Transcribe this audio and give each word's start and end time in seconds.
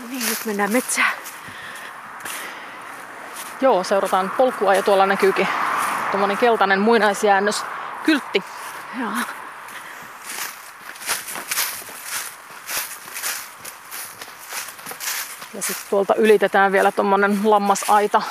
No 0.00 0.08
niin, 0.08 0.26
nyt 0.28 0.38
mennään 0.44 0.72
metsään. 0.72 1.12
Joo, 3.60 3.84
seurataan 3.84 4.30
polkua 4.36 4.74
ja 4.74 4.82
tuolla 4.82 5.06
näkyykin 5.06 5.48
tuommoinen 6.10 6.38
keltainen 6.38 6.80
muinaisjäännös 6.80 7.64
kyltti. 8.04 8.42
Joo. 9.00 9.10
Ja 15.54 15.62
sitten 15.62 15.86
tuolta 15.90 16.14
ylitetään 16.14 16.72
vielä 16.72 16.92
tuommoinen 16.92 17.38
lammasaita. 17.44 18.22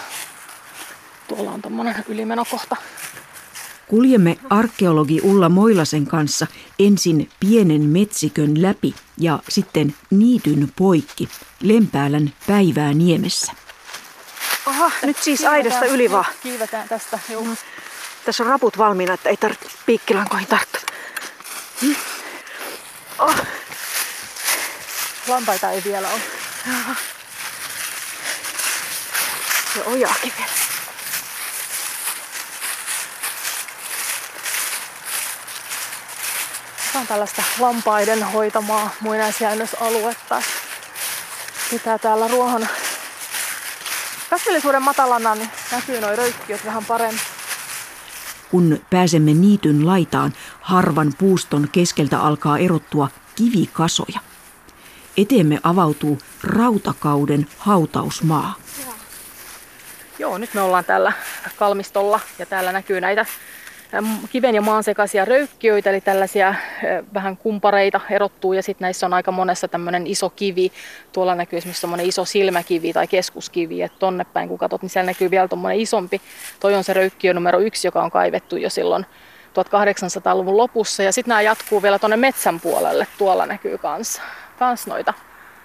Tuolla 1.28 1.52
on 1.52 1.62
tuommoinen 1.62 1.96
ylimenokohta. 2.08 2.76
Kuljemme 3.88 4.38
arkeologi 4.50 5.20
Ulla 5.24 5.50
Moilasen 5.50 6.06
kanssa 6.06 6.48
ensin 6.80 7.30
pienen 7.40 7.82
metsikön 7.82 8.62
läpi 8.62 8.96
ja 9.18 9.40
sitten 9.50 9.96
niityn 10.10 10.72
poikki 10.76 11.30
Lempäälän 11.62 12.34
päivää 12.48 12.94
niemessä. 12.94 13.52
Oha, 14.66 14.92
nyt 15.02 15.24
siis 15.24 15.44
aidasta 15.44 15.86
yli 15.86 16.12
vaan. 16.12 16.26
Kiivetään 16.44 16.90
tästä. 16.90 17.20
Joo. 17.30 17.46
Tässä 18.26 18.44
on 18.44 18.50
raput 18.50 18.78
valmiina, 18.78 19.14
että 19.14 19.30
ei 19.30 19.38
tarvitse 19.38 19.68
piikkilankoihin 19.86 20.48
tarttua. 20.48 20.82
Hmm. 21.82 21.96
Oh. 23.20 23.36
Lampaita 25.28 25.72
ei 25.72 25.84
vielä 25.84 26.10
ole. 26.10 26.22
Se 29.74 29.84
ojaakin 29.86 30.34
vielä. 30.38 30.65
Tämä 36.96 37.02
on 37.02 37.08
tällaista 37.08 37.44
lampaiden 37.60 38.24
hoitamaa 38.24 38.90
muinaisjäännösaluetta. 39.02 40.42
Pitää 41.70 41.98
täällä 41.98 42.28
ruohon 42.28 42.68
kasvillisuuden 44.30 44.84
matalana, 44.84 45.36
niin 45.36 45.50
näkyy 45.72 46.02
noin 46.02 46.18
röykkiöt 46.18 46.66
vähän 46.66 46.86
paremmin. 46.86 47.22
Kun 48.52 48.82
pääsemme 48.90 49.34
niityn 49.34 49.86
laitaan, 49.86 50.34
harvan 50.62 51.14
puuston 51.18 51.68
keskeltä 51.72 52.20
alkaa 52.20 52.58
erottua 52.58 53.10
kivikasoja. 53.36 54.20
Eteemme 55.18 55.60
avautuu 55.64 56.20
rautakauden 56.44 57.48
hautausmaa. 57.58 58.56
Joo, 60.20 60.38
nyt 60.38 60.54
me 60.54 60.62
ollaan 60.62 60.86
täällä 60.86 61.14
kalmistolla 61.56 62.20
ja 62.40 62.46
täällä 62.46 62.72
näkyy 62.72 63.02
näitä 63.02 63.26
kiven 64.30 64.56
ja 64.56 64.62
maan 64.62 64.84
sekaisia 64.84 65.26
röykkiöitä, 65.26 65.90
eli 65.90 66.02
tällaisia 66.02 66.56
vähän 67.14 67.38
kumpareita 67.38 68.02
erottuu 68.10 68.54
ja 68.54 68.64
sitten 68.64 68.86
näissä 68.86 69.06
on 69.06 69.14
aika 69.14 69.32
monessa 69.32 69.68
tämmöinen 69.68 70.08
iso 70.08 70.30
kivi. 70.30 70.72
Tuolla 71.14 71.36
näkyy 71.36 71.58
esimerkiksi 71.58 71.82
semmoinen 71.82 72.06
iso 72.06 72.26
silmäkivi 72.26 72.94
tai 72.94 73.08
keskuskivi, 73.08 73.82
että 73.82 74.00
tonne 74.00 74.26
päin 74.34 74.50
kun 74.50 74.58
katsot, 74.58 74.82
niin 74.82 74.90
siellä 74.90 75.06
näkyy 75.06 75.32
vielä 75.32 75.48
tuommoinen 75.48 75.80
isompi. 75.80 76.22
Toi 76.60 76.76
on 76.76 76.84
se 76.84 76.94
röykkiö 76.94 77.34
numero 77.34 77.60
yksi, 77.60 77.88
joka 77.88 78.04
on 78.04 78.12
kaivettu 78.12 78.58
jo 78.58 78.70
silloin 78.70 79.06
1800-luvun 79.56 80.58
lopussa 80.58 81.04
ja 81.04 81.12
sitten 81.12 81.30
nämä 81.30 81.42
jatkuu 81.42 81.84
vielä 81.84 82.00
tuonne 82.00 82.18
metsän 82.18 82.60
puolelle. 82.60 83.08
Tuolla 83.18 83.46
näkyy 83.46 83.78
kans, 83.78 84.22
kans 84.60 84.88
noita 84.88 85.14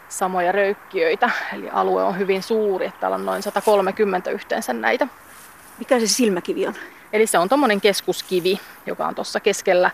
samoja 0.08 0.52
röykkiöitä, 0.52 1.30
eli 1.54 1.70
alue 1.72 2.04
on 2.04 2.18
hyvin 2.18 2.42
suuri, 2.42 2.86
että 2.86 3.00
täällä 3.00 3.14
on 3.14 3.26
noin 3.26 3.42
130 3.42 4.30
yhteensä 4.30 4.72
näitä. 4.72 5.06
Mikä 5.78 6.00
se 6.00 6.06
silmäkivi 6.06 6.66
on? 6.66 6.74
Eli 7.12 7.26
se 7.26 7.38
on 7.38 7.48
tuommoinen 7.48 7.80
keskuskivi, 7.80 8.60
joka 8.86 9.06
on 9.06 9.14
tuossa 9.14 9.40
keskellä, 9.40 9.90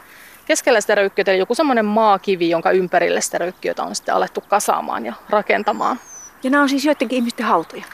keskellä 0.46 0.80
sitä 0.80 0.94
röykkiötä, 0.94 1.30
eli 1.30 1.38
joku 1.38 1.54
semmoinen 1.54 1.84
maakivi, 1.84 2.50
jonka 2.50 2.70
ympärille 2.70 3.20
sitä 3.20 3.38
röykkiötä 3.38 3.82
on 3.82 3.94
sitten 3.94 4.14
alettu 4.14 4.40
kasaamaan 4.40 5.06
ja 5.06 5.12
rakentamaan. 5.30 6.00
Ja 6.42 6.50
nämä 6.50 6.62
on 6.62 6.68
siis 6.68 6.84
joidenkin 6.84 7.16
ihmisten 7.16 7.46
hautoja? 7.46 7.84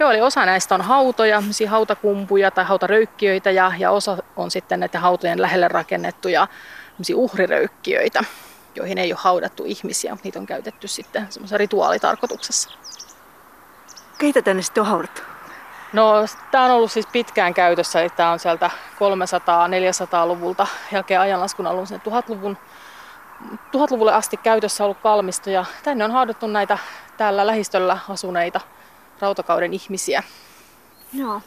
Joo, 0.00 0.10
eli 0.10 0.20
osa 0.20 0.46
näistä 0.46 0.74
on 0.74 0.82
hautoja, 0.82 1.42
hautakumpuja 1.68 2.50
tai 2.50 2.64
hautaröykkiöitä 2.64 3.50
ja, 3.50 3.72
ja 3.78 3.90
osa 3.90 4.18
on 4.36 4.50
sitten 4.50 4.80
näiden 4.80 5.00
hautojen 5.00 5.42
lähelle 5.42 5.68
rakennettuja 5.68 6.48
uhriröykkiöitä, 7.14 8.24
joihin 8.74 8.98
ei 8.98 9.12
ole 9.12 9.20
haudattu 9.22 9.64
ihmisiä, 9.66 10.10
mutta 10.10 10.26
niitä 10.26 10.38
on 10.38 10.46
käytetty 10.46 10.88
sitten 10.88 11.26
semmoisessa 11.30 11.58
rituaalitarkoituksessa. 11.58 12.70
Keitä 14.18 14.42
tänne 14.42 14.62
sitten 14.62 14.80
on 14.80 14.86
haudattu? 14.86 15.22
No, 15.92 16.12
tämä 16.50 16.64
on 16.64 16.70
ollut 16.70 16.92
siis 16.92 17.06
pitkään 17.06 17.54
käytössä, 17.54 18.00
eli 18.00 18.10
tämä 18.10 18.30
on 18.30 18.38
sieltä 18.38 18.70
300-400-luvulta 18.94 20.66
jälkeen 20.92 21.20
ajanlaskun 21.20 21.66
alun 21.66 21.86
sen 21.86 22.00
1000-luvun 22.00 22.58
1000-luvulle 23.52 24.12
asti 24.12 24.36
käytössä 24.36 24.84
ollut 24.84 24.98
kalmisto 25.02 25.50
ja 25.50 25.64
tänne 25.82 26.04
on 26.04 26.10
haudattu 26.10 26.46
näitä 26.46 26.78
täällä 27.16 27.46
lähistöllä 27.46 27.98
asuneita 28.08 28.60
rautakauden 29.20 29.74
ihmisiä. 29.74 30.22
Joo, 31.12 31.40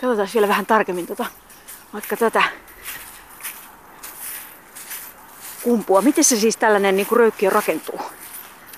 katsotaan 0.00 0.28
vielä 0.34 0.48
vähän 0.48 0.66
tarkemmin 0.66 1.06
tota, 1.06 1.26
vaikka 1.92 2.16
tätä 2.16 2.42
kumpua. 5.62 6.02
Miten 6.02 6.24
se 6.24 6.36
siis 6.36 6.56
tällainen 6.56 6.96
niin 6.96 7.06
röykkiö 7.12 7.50
rakentuu? 7.50 8.00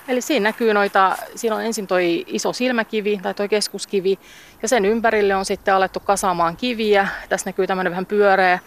Eli 0.09 0.21
siinä 0.21 0.43
näkyy 0.43 0.73
noita, 0.73 1.15
siinä 1.35 1.55
on 1.55 1.65
ensin 1.65 1.87
toi 1.87 2.25
iso 2.27 2.53
silmäkivi 2.53 3.19
tai 3.23 3.33
toi 3.33 3.49
keskuskivi 3.49 4.19
ja 4.61 4.67
sen 4.67 4.85
ympärille 4.85 5.35
on 5.35 5.45
sitten 5.45 5.73
alettu 5.73 5.99
kasaamaan 5.99 6.57
kiviä. 6.57 7.07
Tässä 7.29 7.49
näkyy 7.49 7.67
tämmöinen 7.67 7.91
vähän 7.91 8.05
pyöreä, 8.05 8.59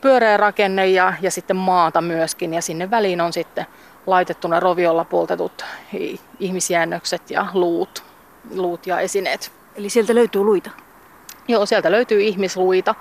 pyöreä 0.00 0.36
rakenne 0.36 0.86
ja, 0.86 1.12
ja 1.20 1.30
sitten 1.30 1.56
maata 1.56 2.00
myöskin 2.00 2.54
ja 2.54 2.62
sinne 2.62 2.90
väliin 2.90 3.20
on 3.20 3.32
sitten 3.32 3.66
laitettu 4.06 4.48
ne 4.48 4.60
roviolla 4.60 5.04
poltetut 5.04 5.64
ihmisjäännökset 6.40 7.30
ja 7.30 7.46
luut, 7.54 8.04
luut 8.54 8.86
ja 8.86 9.00
esineet. 9.00 9.52
Eli 9.74 9.88
sieltä 9.88 10.14
löytyy 10.14 10.42
luita? 10.42 10.70
Joo, 11.48 11.66
sieltä 11.66 11.90
löytyy 11.90 12.20
ihmisluita. 12.20 12.94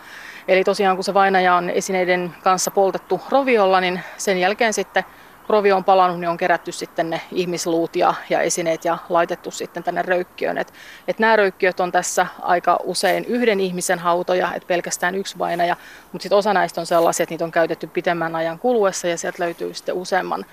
Eli 0.48 0.64
tosiaan 0.64 0.98
kun 0.98 1.04
se 1.04 1.14
vainaja 1.14 1.56
on 1.56 1.70
esineiden 1.70 2.36
kanssa 2.44 2.72
poltettu 2.72 3.22
roviolla, 3.30 3.81
niin 3.81 4.02
sen 4.18 4.38
jälkeen 4.38 4.74
sitten 4.74 5.04
rovi 5.50 5.72
on 5.72 5.84
palannut, 5.84 6.20
niin 6.20 6.30
on 6.30 6.38
kerätty 6.38 6.72
sitten 6.72 7.10
ne 7.10 7.22
ihmisluut 7.32 7.96
ja, 7.96 8.14
ja 8.30 8.42
esineet 8.42 8.86
ja 8.86 8.98
laitettu 9.10 9.52
sitten 9.52 9.84
tänne 9.84 10.02
röykkiöön. 10.02 10.58
Et, 10.58 10.74
et 11.08 11.20
nämä 11.20 11.36
röykkiöt 11.36 11.80
on 11.80 11.92
tässä 11.92 12.28
aika 12.42 12.80
usein 12.84 13.26
yhden 13.26 13.60
ihmisen 13.60 14.00
hautoja, 14.00 14.54
että 14.56 14.68
pelkästään 14.68 15.16
yksi 15.16 15.38
vainaja, 15.38 15.76
mutta 16.12 16.24
sitten 16.24 16.38
osa 16.38 16.54
näistä 16.54 16.82
on 16.82 16.88
sellaisia, 16.88 17.24
että 17.24 17.34
niitä 17.34 17.46
on 17.46 17.52
käytetty 17.52 17.88
pitemmän 17.88 18.36
ajan 18.36 18.60
kuluessa 18.60 19.08
ja 19.08 19.18
sieltä 19.18 19.44
löytyy 19.44 19.74
sitten 19.74 19.96
useamman, 19.96 20.46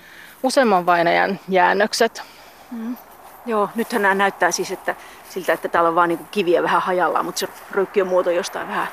useamman 0.43 0.85
vainajan 0.85 1.39
jäännökset. 1.49 2.23
Mm. 2.71 2.97
Joo, 3.45 3.69
nythän 3.75 4.01
nämä 4.01 4.15
näyttää 4.15 4.51
siis 4.51 4.71
että 4.71 4.95
siltä, 5.29 5.53
että 5.53 5.67
täällä 5.67 5.89
on 5.89 5.95
vain 5.95 6.07
niin 6.07 6.27
kiviä 6.31 6.63
vähän 6.63 6.81
hajallaan, 6.81 7.25
mutta 7.25 7.39
se 7.39 7.47
röykkiön 7.71 8.07
muoto 8.07 8.31
jostain 8.31 8.67
vähän 8.67 8.87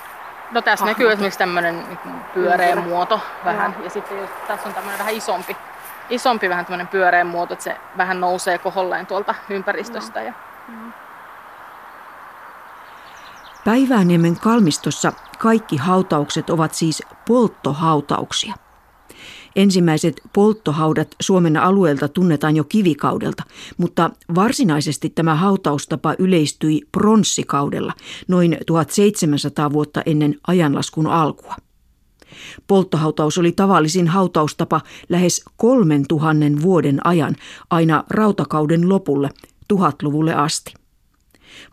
No 0.51 0.63
tässä 0.63 0.85
näkyy 0.85 1.13
esimerkiksi 1.13 1.39
tämmöinen 1.39 1.85
niin 1.89 2.21
pyöreä 2.35 2.77
muoto 2.77 3.21
vähän 3.45 3.77
ja 3.85 3.91
sitten 3.91 4.19
jos, 4.19 4.31
tässä 4.47 4.69
on 4.69 4.75
tämmöinen 4.75 4.99
vähän 4.99 5.15
isompi 5.15 5.57
isompi 6.11 6.49
vähän 6.49 6.65
tämmöinen 6.65 6.89
pyöreä 6.89 7.25
muoto, 7.25 7.53
että 7.53 7.65
se 7.65 7.77
vähän 7.97 8.21
nousee 8.21 8.59
koholleen 8.59 9.07
tuolta 9.07 9.35
ympäristöstä. 9.51 10.23
Ja... 10.23 10.33
Päivääniemen 13.65 14.37
kalmistossa 14.37 15.13
kaikki 15.39 15.77
hautaukset 15.77 16.51
ovat 16.51 16.75
siis 16.75 17.03
polttohautauksia. 17.29 18.55
Ensimmäiset 19.57 20.21
polttohaudat 20.33 21.09
Suomen 21.21 21.57
alueelta 21.57 22.09
tunnetaan 22.09 22.57
jo 22.57 22.65
kivikaudelta, 22.65 23.43
mutta 23.77 24.11
varsinaisesti 24.35 25.11
tämä 25.11 25.35
hautaustapa 25.35 26.15
yleistyi 26.19 26.83
pronssikaudella 26.93 27.93
noin 28.29 28.59
1700 28.67 29.73
vuotta 29.73 30.03
ennen 30.07 30.37
ajanlaskun 30.47 31.07
alkua. 31.07 31.57
Polttohautaus 32.67 33.39
oli 33.39 33.53
tavallisin 33.53 34.09
hautaustapa 34.09 34.81
lähes 35.09 35.45
kolmen 35.57 36.05
tuhannen 36.09 36.63
vuoden 36.63 37.07
ajan 37.07 37.37
aina 37.71 38.05
rautakauden 38.11 38.89
lopulle, 38.89 39.31
tuhatluvulle 39.69 40.35
asti. 40.35 40.75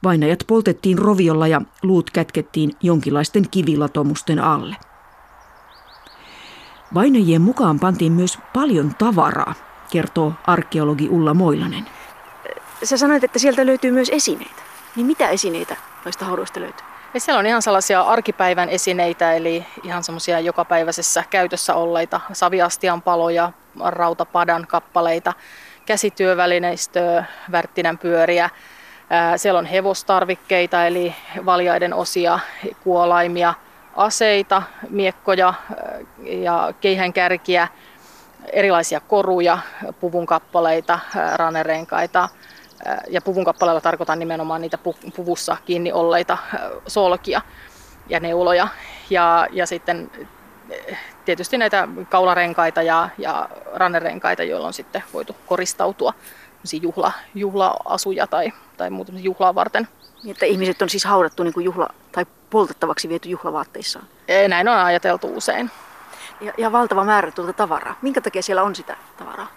Vainajat 0.04 0.44
poltettiin 0.48 0.98
roviolla 0.98 1.48
ja 1.48 1.62
luut 1.84 2.10
kätkettiin 2.10 2.72
jonkinlaisten 2.82 3.50
kivilatomusten 3.50 4.40
alle. 4.40 4.76
Vainajien 6.94 7.42
mukaan 7.42 7.80
pantiin 7.80 8.12
myös 8.12 8.38
paljon 8.54 8.96
tavaraa, 8.98 9.54
kertoo 9.92 10.34
arkeologi 10.48 11.10
Ulla 11.10 11.34
Moilanen. 11.34 11.86
Sä 12.84 12.98
sanoit, 12.98 13.24
että 13.24 13.40
sieltä 13.40 13.66
löytyy 13.66 13.92
myös 13.92 14.10
esineitä. 14.12 14.62
Niin 14.96 15.06
mitä 15.08 15.30
esineitä 15.30 15.76
noista 16.06 16.26
haudoista 16.26 16.60
löytyy? 16.60 16.91
Ja 17.14 17.20
siellä 17.20 17.40
on 17.40 17.46
ihan 17.46 17.62
sellaisia 17.62 18.02
arkipäivän 18.02 18.70
esineitä, 18.70 19.34
eli 19.34 19.66
ihan 19.84 20.04
semmoisia 20.04 20.40
jokapäiväisessä 20.40 21.24
käytössä 21.30 21.76
olleita 21.76 22.22
saviastian 22.34 23.02
paloja, 23.02 23.52
rautapadan 23.86 24.68
kappaleita, 24.68 25.34
käsityövälineistöä, 25.86 27.26
värttinän 27.52 27.98
pyöriä. 27.98 28.50
Siellä 29.36 29.60
on 29.60 29.66
hevostarvikkeita, 29.66 30.86
eli 30.88 31.16
valjaiden 31.46 31.94
osia, 31.94 32.40
kuolaimia, 32.84 33.54
aseita, 33.96 34.64
miekkoja 34.90 35.54
ja 36.24 36.74
keihänkärkiä, 36.82 37.68
erilaisia 38.52 39.00
koruja, 39.00 39.58
puvun 40.00 40.26
kappaleita, 40.26 41.00
ranerenkaita, 41.36 42.30
Ja 43.10 43.22
puvun 43.22 43.46
kappaleella 43.46 43.82
tarkoitan 43.82 44.20
nimenomaan 44.20 44.62
niitä 44.62 44.78
puvussa 45.16 45.58
kiinni 45.66 45.92
olleita 45.92 46.38
solkia 46.88 47.42
ja 48.10 48.20
neuloja. 48.20 48.68
Ja, 49.10 49.48
ja 49.52 49.66
sitten 49.66 50.12
tietysti 51.26 51.58
näitä 51.58 51.88
kaularenkaita 52.10 52.82
ja, 52.82 53.10
ja 53.18 53.50
rannerenkaita, 53.74 54.44
joilla 54.44 54.68
on 54.68 54.74
sitten 54.74 55.04
voitu 55.14 55.36
koristautua 55.46 56.14
juhla, 56.82 57.12
juhla-asuja 57.36 58.28
tai, 58.28 58.54
tai 58.78 58.90
muuta 58.90 59.12
juhlaa 59.16 59.56
varten. 59.56 59.88
Niin, 60.24 60.32
että 60.32 60.46
ihmiset 60.46 60.82
on 60.82 60.90
siis 60.90 61.06
haudattu 61.06 61.44
niin 61.44 61.54
kuin 61.54 61.64
juhla, 61.64 61.90
tai 62.12 62.26
poltettavaksi 62.50 63.10
viety 63.10 63.30
juhlavaatteissaan? 63.30 64.06
Näin 64.48 64.68
on 64.68 64.78
ajateltu 64.78 65.38
usein. 65.38 65.72
Ja, 66.42 66.54
ja 66.58 66.72
valtava 66.72 67.04
määrä 67.04 67.32
tuota 67.32 67.54
tavaraa. 67.54 67.96
Minkä 68.02 68.22
takia 68.22 68.42
siellä 68.42 68.64
on 68.64 68.76
sitä 68.76 68.98
tavaraa? 69.18 69.48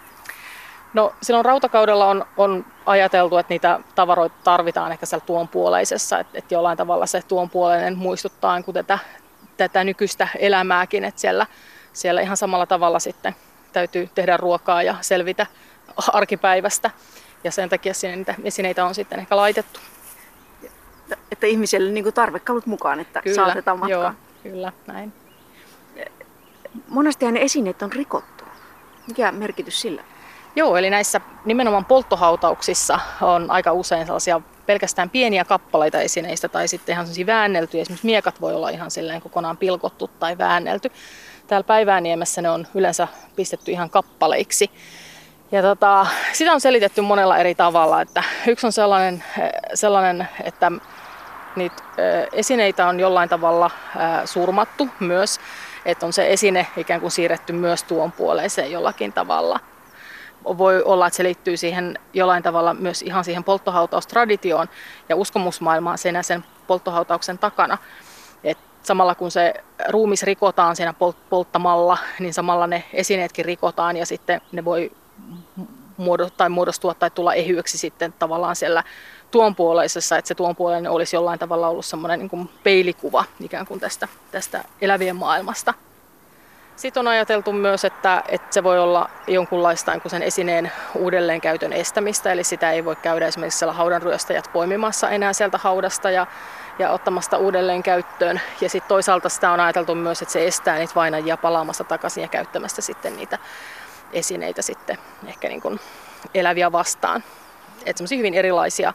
No 0.95 1.13
silloin 1.21 1.45
rautakaudella 1.45 2.07
on, 2.07 2.25
on 2.37 2.65
ajateltu, 2.85 3.37
että 3.37 3.53
niitä 3.53 3.79
tavaroita 3.95 4.35
tarvitaan 4.43 4.91
ehkä 4.91 5.05
siellä 5.05 5.25
tuonpuoleisessa, 5.25 6.19
että, 6.19 6.37
että 6.37 6.53
jollain 6.53 6.77
tavalla 6.77 7.05
se 7.05 7.21
tuonpuoleinen 7.21 7.97
muistuttaa 7.97 8.61
kuin 8.63 8.73
tätä, 8.73 8.99
tätä 9.57 9.83
nykyistä 9.83 10.27
elämääkin, 10.39 11.03
että 11.03 11.21
siellä, 11.21 11.47
siellä 11.93 12.21
ihan 12.21 12.37
samalla 12.37 12.65
tavalla 12.65 12.99
sitten 12.99 13.35
täytyy 13.73 14.09
tehdä 14.15 14.37
ruokaa 14.37 14.83
ja 14.83 14.95
selvitä 15.01 15.45
arkipäivästä. 15.97 16.91
Ja 17.43 17.51
sen 17.51 17.69
takia 17.69 17.93
sinne 17.93 18.15
niitä 18.15 18.35
esineitä 18.43 18.85
on 18.85 18.95
sitten 18.95 19.19
ehkä 19.19 19.35
laitettu. 19.35 19.79
Että 21.31 21.47
ihmiselle 21.47 21.91
niin 21.91 22.13
tarvekalut 22.13 22.65
mukaan, 22.65 22.99
että 22.99 23.21
kyllä, 23.21 23.35
saatetaan 23.35 23.79
matkaa. 23.79 23.97
Joo, 23.97 24.13
kyllä, 24.43 24.71
näin. 24.87 25.13
Monesti 26.87 27.31
ne 27.31 27.41
esineet 27.41 27.81
on 27.81 27.91
rikottu. 27.91 28.43
Mikä 29.07 29.31
merkitys 29.31 29.81
sillä? 29.81 30.03
Joo, 30.55 30.77
eli 30.77 30.89
näissä 30.89 31.21
nimenomaan 31.45 31.85
polttohautauksissa 31.85 32.99
on 33.21 33.51
aika 33.51 33.71
usein 33.71 34.05
sellaisia 34.05 34.41
pelkästään 34.65 35.09
pieniä 35.09 35.45
kappaleita 35.45 35.99
esineistä 35.99 36.47
tai 36.49 36.67
sitten 36.67 36.93
ihan 36.93 37.05
sellaisia 37.05 37.25
väänneltyjä. 37.25 37.81
Esimerkiksi 37.81 38.05
miekat 38.05 38.41
voi 38.41 38.53
olla 38.53 38.69
ihan 38.69 38.91
silleen 38.91 39.21
kokonaan 39.21 39.57
pilkottu 39.57 40.07
tai 40.19 40.37
väännelty. 40.37 40.91
Täällä 41.47 41.67
Päiväniemessä 41.67 42.41
ne 42.41 42.49
on 42.49 42.67
yleensä 42.75 43.07
pistetty 43.35 43.71
ihan 43.71 43.89
kappaleiksi. 43.89 44.71
Ja 45.51 45.61
tota, 45.61 46.07
sitä 46.33 46.53
on 46.53 46.61
selitetty 46.61 47.01
monella 47.01 47.37
eri 47.37 47.55
tavalla. 47.55 48.01
Että 48.01 48.23
yksi 48.47 48.65
on 48.67 48.71
sellainen, 48.71 49.23
sellainen 49.73 50.27
että 50.43 50.71
niitä 51.55 51.83
esineitä 52.31 52.87
on 52.87 52.99
jollain 52.99 53.29
tavalla 53.29 53.71
surmattu 54.25 54.89
myös, 54.99 55.39
että 55.85 56.05
on 56.05 56.13
se 56.13 56.33
esine 56.33 56.67
ikään 56.77 57.01
kuin 57.01 57.11
siirretty 57.11 57.53
myös 57.53 57.83
tuon 57.83 58.11
puoleeseen 58.11 58.71
jollakin 58.71 59.13
tavalla. 59.13 59.59
Voi 60.45 60.83
olla, 60.83 61.07
että 61.07 61.17
se 61.17 61.23
liittyy 61.23 61.57
siihen 61.57 61.99
jollain 62.13 62.43
tavalla 62.43 62.73
myös 62.73 63.01
ihan 63.01 63.23
siihen 63.23 63.43
polttohautaustraditioon 63.43 64.67
ja 65.09 65.15
uskomusmaailmaan 65.15 65.97
sen 65.97 66.23
sen 66.23 66.45
polttohautauksen 66.67 67.37
takana. 67.37 67.77
Et 68.43 68.57
samalla 68.83 69.15
kun 69.15 69.31
se 69.31 69.53
ruumis 69.89 70.23
rikotaan 70.23 70.75
siinä 70.75 70.93
polttamalla, 71.29 71.97
niin 72.19 72.33
samalla 72.33 72.67
ne 72.67 72.83
esineetkin 72.93 73.45
rikotaan 73.45 73.97
ja 73.97 74.05
sitten 74.05 74.41
ne 74.51 74.65
voi 74.65 74.91
tai 75.97 76.49
muodostua 76.49 76.93
tai 76.93 77.11
tulla 77.11 77.33
ehyeksi 77.33 77.77
sitten 77.77 78.13
tavallaan 78.19 78.55
siellä 78.55 78.83
tuonpuoleisessa, 79.31 80.17
että 80.17 80.27
se 80.27 80.35
tuonpuoleinen 80.35 80.91
olisi 80.91 81.15
jollain 81.15 81.39
tavalla 81.39 81.67
ollut 81.67 81.85
semmoinen 81.85 82.19
niin 82.19 82.49
peilikuva 82.63 83.23
ikään 83.39 83.65
kuin 83.65 83.79
tästä, 83.79 84.07
tästä 84.31 84.63
elävien 84.81 85.15
maailmasta. 85.15 85.73
Sitten 86.75 87.01
on 87.01 87.07
ajateltu 87.07 87.53
myös, 87.53 87.85
että, 87.85 88.23
että 88.27 88.53
se 88.53 88.63
voi 88.63 88.79
olla 88.79 89.09
jonkunlaista 89.27 89.91
niin 89.91 90.01
sen 90.07 90.23
esineen 90.23 90.71
uudelleenkäytön 90.95 91.73
estämistä, 91.73 92.31
eli 92.31 92.43
sitä 92.43 92.71
ei 92.71 92.85
voi 92.85 92.95
käydä 92.95 93.27
esimerkiksi 93.27 93.59
siellä 93.59 93.73
haudanryöstäjät 93.73 94.49
poimimassa 94.53 95.09
enää 95.09 95.33
sieltä 95.33 95.57
haudasta 95.57 96.11
ja, 96.11 96.27
ja 96.79 96.91
ottamasta 96.91 97.37
uudelleen 97.37 97.83
käyttöön. 97.83 98.41
Ja 98.61 98.69
sitten 98.69 98.89
toisaalta 98.89 99.29
sitä 99.29 99.51
on 99.51 99.59
ajateltu 99.59 99.95
myös, 99.95 100.21
että 100.21 100.31
se 100.31 100.47
estää 100.47 100.77
niitä 100.77 100.95
vainajia 100.95 101.37
palaamasta 101.37 101.83
takaisin 101.83 102.21
ja 102.21 102.27
käyttämästä 102.27 102.81
sitten 102.81 103.17
niitä 103.17 103.37
esineitä 104.13 104.61
sitten 104.61 104.97
ehkä 105.27 105.47
niin 105.47 105.61
kuin 105.61 105.79
eläviä 106.33 106.71
vastaan. 106.71 107.23
Että 107.85 108.03
hyvin 108.15 108.33
erilaisia 108.33 108.93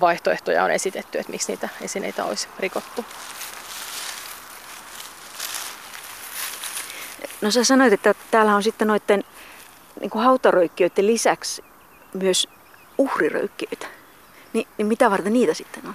vaihtoehtoja 0.00 0.64
on 0.64 0.70
esitetty, 0.70 1.18
että 1.18 1.32
miksi 1.32 1.52
niitä 1.52 1.68
esineitä 1.82 2.24
olisi 2.24 2.48
rikottu. 2.58 3.04
No 7.40 7.50
sä 7.50 7.64
sanoit, 7.64 7.92
että 7.92 8.14
täällä 8.30 8.56
on 8.56 8.62
sitten 8.62 8.88
noiden 8.88 9.24
niin 10.00 10.10
kuin 10.10 10.24
hautaröykkiöiden 10.24 11.06
lisäksi 11.06 11.64
myös 12.14 12.48
uhriröykkiöitä. 12.98 13.86
Ni, 14.52 14.66
niin 14.78 14.86
mitä 14.86 15.10
varten 15.10 15.32
niitä 15.32 15.54
sitten 15.54 15.86
on? 15.86 15.94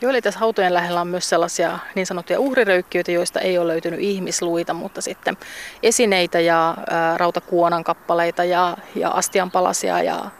Joo, 0.00 0.10
eli 0.10 0.22
tässä 0.22 0.40
hautojen 0.40 0.74
lähellä 0.74 1.00
on 1.00 1.08
myös 1.08 1.28
sellaisia 1.28 1.78
niin 1.94 2.06
sanottuja 2.06 2.40
uhriröykkiöitä, 2.40 3.12
joista 3.12 3.40
ei 3.40 3.58
ole 3.58 3.66
löytynyt 3.72 4.00
ihmisluita, 4.00 4.74
mutta 4.74 5.00
sitten 5.00 5.36
esineitä 5.82 6.40
ja 6.40 6.76
ää, 6.90 7.18
rautakuonan 7.18 7.84
kappaleita 7.84 8.44
ja, 8.44 8.76
ja 8.94 9.08
astianpalasia 9.08 10.02
ja 10.02 10.14
ää, 10.14 10.30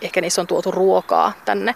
ehkä 0.00 0.20
niissä 0.20 0.40
on 0.40 0.46
tuotu 0.46 0.70
ruokaa 0.70 1.32
tänne. 1.44 1.74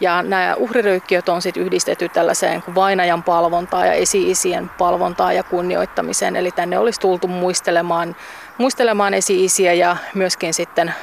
Ja 0.00 0.22
nämä 0.22 0.54
uhriröykkiöt 0.54 1.28
on 1.28 1.42
sitten 1.42 1.62
yhdistetty 1.62 2.08
tällaiseen 2.08 2.62
vainajan 2.74 3.22
palvontaa 3.22 3.86
ja 3.86 3.92
esi-isien 3.92 4.70
palvontaa 4.78 5.32
ja 5.32 5.42
kunnioittamiseen. 5.42 6.36
Eli 6.36 6.50
tänne 6.50 6.78
olisi 6.78 7.00
tultu 7.00 7.28
muistelemaan, 7.28 8.16
muistelemaan 8.58 9.14
esi-isiä 9.14 9.72
ja 9.72 9.96
myöskin 10.14 10.54
sitten 10.54 10.94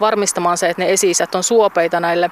varmistamaan 0.00 0.58
se, 0.58 0.68
että 0.68 0.82
ne 0.82 0.92
esi 0.92 1.12
on 1.34 1.42
suopeita 1.42 2.00
näille 2.00 2.30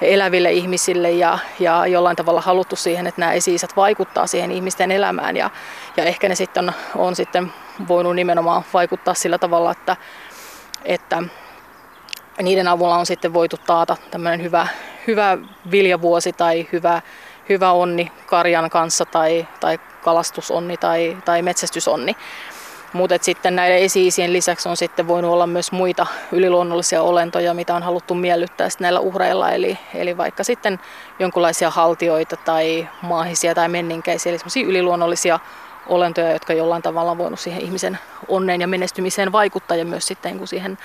eläville 0.00 0.52
ihmisille 0.52 1.10
ja, 1.10 1.38
ja 1.60 1.86
jollain 1.86 2.16
tavalla 2.16 2.40
haluttu 2.40 2.76
siihen, 2.76 3.06
että 3.06 3.20
nämä 3.20 3.32
esi 3.32 3.56
vaikuttaa 3.76 4.26
siihen 4.26 4.52
ihmisten 4.52 4.90
elämään 4.90 5.36
ja, 5.36 5.50
ja 5.96 6.04
ehkä 6.04 6.28
ne 6.28 6.34
sitten 6.34 6.68
on, 6.68 6.74
on 6.96 7.16
sitten 7.16 7.52
voinut 7.88 8.16
nimenomaan 8.16 8.62
vaikuttaa 8.74 9.14
sillä 9.14 9.38
tavalla, 9.38 9.70
että, 9.70 9.96
että 10.84 11.22
niiden 12.42 12.68
avulla 12.68 12.96
on 12.96 13.06
sitten 13.06 13.34
voitu 13.34 13.56
taata 13.56 13.96
tämmöinen 14.10 14.42
hyvä, 14.42 14.66
hyvä 15.06 15.38
viljavuosi 15.70 16.32
tai 16.32 16.68
hyvä, 16.72 17.02
hyvä 17.48 17.72
onni 17.72 18.12
karjan 18.26 18.70
kanssa 18.70 19.04
tai, 19.04 19.46
tai 19.60 19.78
kalastusonni 20.02 20.76
tai, 20.76 21.16
tai 21.24 21.42
metsästysonni. 21.42 22.16
Mutta 22.92 23.18
sitten 23.20 23.56
näiden 23.56 23.78
esi 23.78 24.08
lisäksi 24.28 24.68
on 24.68 24.76
sitten 24.76 25.08
voinut 25.08 25.32
olla 25.32 25.46
myös 25.46 25.72
muita 25.72 26.06
yliluonnollisia 26.32 27.02
olentoja, 27.02 27.54
mitä 27.54 27.74
on 27.74 27.82
haluttu 27.82 28.14
miellyttää 28.14 28.68
näillä 28.80 29.00
uhreilla. 29.00 29.50
Eli, 29.50 29.78
eli 29.94 30.16
vaikka 30.16 30.44
sitten 30.44 30.80
jonkinlaisia 31.18 31.70
haltioita 31.70 32.36
tai 32.36 32.88
maahisia 33.02 33.54
tai 33.54 33.68
menninkäisiä, 33.68 34.30
eli 34.30 34.38
sellaisia 34.38 34.66
yliluonnollisia 34.66 35.38
olentoja, 35.86 36.32
jotka 36.32 36.52
jollain 36.52 36.82
tavalla 36.82 37.10
on 37.10 37.18
voinut 37.18 37.40
siihen 37.40 37.62
ihmisen 37.62 37.98
onneen 38.28 38.60
ja 38.60 38.68
menestymiseen 38.68 39.32
vaikuttaa 39.32 39.76
ja 39.76 39.84
myös 39.84 40.06
sitten 40.06 40.46
siihen 40.46 40.78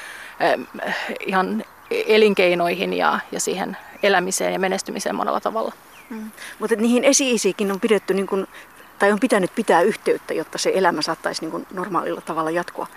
ihan 1.25 1.63
elinkeinoihin 1.91 2.94
ja, 2.94 3.20
ja 3.32 3.39
siihen 3.39 3.77
elämiseen 4.03 4.53
ja 4.53 4.60
menestymiseen 4.60 5.15
monella 5.15 5.39
tavalla. 5.39 5.74
Mm. 6.10 6.32
Mutta 6.60 6.75
niihin 6.75 7.03
esi-isikin 7.03 7.72
on 7.72 7.79
pidetty 7.79 8.13
niin 8.13 8.27
kuin 8.27 8.48
tai 9.00 9.12
on 9.12 9.20
pitänyt 9.20 9.51
pitää 9.56 9.82
yhteyttä, 9.82 10.34
jotta 10.34 10.58
se 10.58 10.72
elämä 10.75 11.01
saattaisi 11.01 11.41
niin 11.41 11.51
kuin 11.51 11.67
normaalilla 11.74 12.22
tavalla 12.22 12.51
jatkua? 12.51 12.88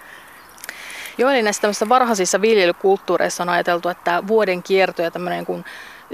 Joo, 1.18 1.30
eli 1.30 1.42
näissä 1.42 1.88
varhaisissa 1.88 2.40
viljelykulttuureissa 2.40 3.42
on 3.42 3.48
ajateltu, 3.48 3.88
että 3.88 4.22
vuoden 4.26 4.62
kierto 4.62 5.02
ja 5.02 5.10
tämmöinen 5.10 5.46
kuin 5.46 5.64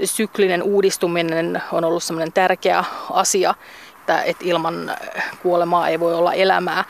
syklinen 0.03 0.63
uudistuminen 0.63 1.61
on 1.71 1.83
ollut 1.85 2.03
semmoinen 2.03 2.33
tärkeä 2.33 2.83
asia, 3.11 3.53
että, 3.99 4.21
että 4.21 4.45
ilman 4.45 4.95
kuolemaa 5.43 5.87
ei 5.87 5.99
voi 5.99 6.13
olla 6.13 6.33
elämää. 6.33 6.83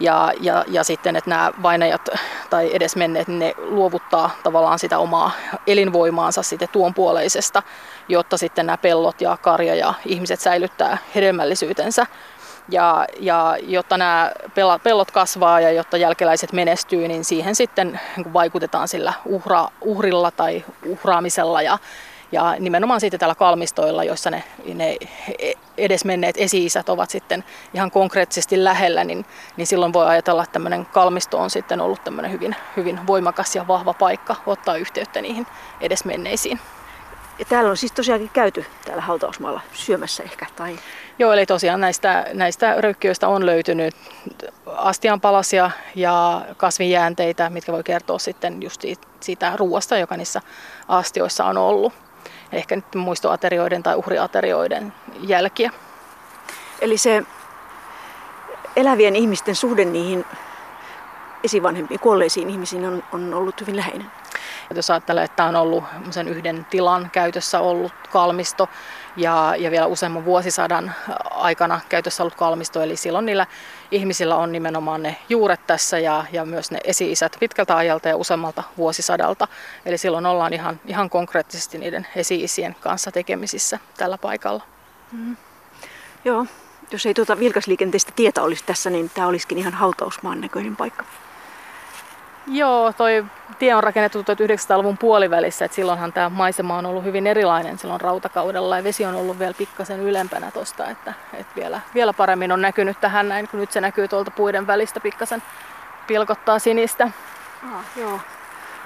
Ja, 0.00 0.32
ja, 0.40 0.64
ja 0.68 0.84
sitten, 0.84 1.16
että 1.16 1.30
nämä 1.30 1.52
vainajat 1.62 2.08
tai 2.50 2.70
edesmenneet, 2.72 3.28
niin 3.28 3.38
ne 3.38 3.54
luovuttaa 3.58 4.30
tavallaan 4.42 4.78
sitä 4.78 4.98
omaa 4.98 5.30
elinvoimaansa 5.66 6.42
sitten 6.42 6.68
tuonpuoleisesta, 6.72 7.62
jotta 8.08 8.36
sitten 8.36 8.66
nämä 8.66 8.76
pellot 8.76 9.20
ja 9.20 9.38
karja 9.42 9.74
ja 9.74 9.94
ihmiset 10.06 10.40
säilyttää 10.40 10.98
hedelmällisyytensä. 11.14 12.06
Ja, 12.68 13.06
ja 13.20 13.56
jotta 13.62 13.98
nämä 13.98 14.32
pellot 14.82 15.10
kasvaa 15.10 15.60
ja 15.60 15.70
jotta 15.70 15.96
jälkeläiset 15.96 16.52
menestyy, 16.52 17.08
niin 17.08 17.24
siihen 17.24 17.54
sitten 17.54 18.00
vaikutetaan 18.32 18.88
sillä 18.88 19.12
uhra, 19.24 19.68
uhrilla 19.80 20.30
tai 20.30 20.64
uhraamisella. 20.86 21.62
Ja, 21.62 21.78
ja 22.32 22.56
nimenomaan 22.58 23.00
sitten 23.00 23.20
täällä 23.20 23.34
kalmistoilla, 23.34 24.04
joissa 24.04 24.30
ne, 24.30 24.44
ne 24.74 24.96
edesmenneet 25.78 26.36
esi-isät 26.38 26.88
ovat 26.88 27.10
sitten 27.10 27.44
ihan 27.74 27.90
konkreettisesti 27.90 28.64
lähellä, 28.64 29.04
niin, 29.04 29.26
niin 29.56 29.66
silloin 29.66 29.92
voi 29.92 30.06
ajatella, 30.06 30.42
että 30.42 30.52
tämmöinen 30.52 30.86
kalmisto 30.86 31.38
on 31.38 31.50
sitten 31.50 31.80
ollut 31.80 32.04
tämmöinen 32.04 32.32
hyvin, 32.32 32.56
hyvin 32.76 33.06
voimakas 33.06 33.56
ja 33.56 33.68
vahva 33.68 33.94
paikka 33.94 34.36
ottaa 34.46 34.76
yhteyttä 34.76 35.22
niihin 35.22 35.46
edesmenneisiin. 35.80 36.60
Ja 37.38 37.44
täällä 37.44 37.70
on 37.70 37.76
siis 37.76 37.92
tosiaankin 37.92 38.30
käyty 38.32 38.66
täällä 38.84 39.02
hautausmaalla 39.02 39.60
syömässä 39.72 40.22
ehkä. 40.22 40.46
Tai... 40.56 40.78
Joo, 41.18 41.32
eli 41.32 41.46
tosiaan 41.46 41.80
näistä, 41.80 42.26
näistä 42.32 42.80
röykkiöistä 42.80 43.28
on 43.28 43.46
löytynyt 43.46 43.94
astianpalasia 44.66 45.70
ja 45.94 46.42
kasvijäänteitä, 46.56 47.50
mitkä 47.50 47.72
voi 47.72 47.84
kertoa 47.84 48.18
sitten 48.18 48.62
just 48.62 48.82
siitä 49.20 49.52
ruoasta, 49.56 49.96
joka 49.96 50.16
niissä 50.16 50.40
astioissa 50.88 51.44
on 51.44 51.58
ollut. 51.58 51.92
Ehkä 52.56 52.76
nyt 52.76 52.94
muistoaterioiden 52.94 53.82
tai 53.82 53.96
uhriaterioiden 53.96 54.92
jälkiä. 55.20 55.70
Eli 56.80 56.98
se 56.98 57.22
elävien 58.76 59.16
ihmisten 59.16 59.54
suhde 59.54 59.84
niihin 59.84 60.24
esivanhempiin, 61.44 62.00
kuolleisiin 62.00 62.50
ihmisiin 62.50 62.84
on, 62.84 63.02
on 63.12 63.34
ollut 63.34 63.60
hyvin 63.60 63.76
läheinen. 63.76 64.10
Jos 64.74 64.90
ajattelee, 64.90 65.24
että 65.24 65.44
on 65.44 65.56
ollut 65.56 65.84
sen 66.10 66.28
yhden 66.28 66.66
tilan 66.70 67.10
käytössä 67.10 67.60
ollut 67.60 67.92
kalmisto 68.10 68.68
ja, 69.16 69.54
ja 69.58 69.70
vielä 69.70 69.86
useamman 69.86 70.24
vuosisadan 70.24 70.94
aikana 71.30 71.80
käytössä 71.88 72.22
ollut 72.22 72.34
kalmisto, 72.34 72.82
eli 72.82 72.96
silloin 72.96 73.26
niillä 73.26 73.46
ihmisillä 73.90 74.36
on 74.36 74.52
nimenomaan 74.52 75.02
ne 75.02 75.16
juuret 75.28 75.66
tässä 75.66 75.98
ja, 75.98 76.24
ja 76.32 76.44
myös 76.44 76.70
ne 76.70 76.78
esi-isät 76.84 77.36
pitkältä 77.40 77.76
ajalta 77.76 78.08
ja 78.08 78.16
useammalta 78.16 78.62
vuosisadalta. 78.76 79.48
Eli 79.86 79.98
silloin 79.98 80.26
ollaan 80.26 80.52
ihan, 80.52 80.80
ihan 80.86 81.10
konkreettisesti 81.10 81.78
niiden 81.78 82.06
esi-isien 82.16 82.76
kanssa 82.80 83.12
tekemisissä 83.12 83.78
tällä 83.96 84.18
paikalla. 84.18 84.62
Mm. 85.12 85.36
Joo, 86.24 86.46
jos 86.90 87.06
ei 87.06 87.14
tuota 87.14 87.38
vilkasliikenteistä 87.38 88.12
tietä 88.16 88.42
olisi 88.42 88.64
tässä, 88.64 88.90
niin 88.90 89.10
tämä 89.14 89.26
olisikin 89.26 89.58
ihan 89.58 89.72
hautausmaan 89.72 90.40
näköinen 90.40 90.76
paikka. 90.76 91.04
Joo, 92.46 92.92
toi 92.92 93.24
tie 93.58 93.74
on 93.74 93.82
rakennettu 93.82 94.22
1900-luvun 94.22 94.98
puolivälissä, 94.98 95.64
että 95.64 95.74
silloinhan 95.74 96.12
tämä 96.12 96.28
maisema 96.28 96.78
on 96.78 96.86
ollut 96.86 97.04
hyvin 97.04 97.26
erilainen 97.26 97.78
silloin 97.78 98.00
rautakaudella 98.00 98.76
ja 98.76 98.84
vesi 98.84 99.04
on 99.04 99.14
ollut 99.14 99.38
vielä 99.38 99.54
pikkasen 99.58 100.00
ylempänä 100.00 100.50
tuosta, 100.50 100.90
että, 100.90 101.14
että 101.34 101.52
vielä, 101.56 101.80
vielä 101.94 102.12
paremmin 102.12 102.52
on 102.52 102.62
näkynyt 102.62 103.00
tähän 103.00 103.28
näin, 103.28 103.48
kun 103.48 103.60
nyt 103.60 103.72
se 103.72 103.80
näkyy 103.80 104.08
tuolta 104.08 104.30
puiden 104.30 104.66
välistä 104.66 105.00
pikkasen 105.00 105.42
pilkottaa 106.06 106.58
sinistä. 106.58 107.10
Ah, 107.74 107.84
joo. 107.96 108.20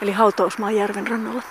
Eli 0.03 0.13
Hautausmaan 0.13 0.77
järven 0.77 1.07
rannalla. 1.07 1.43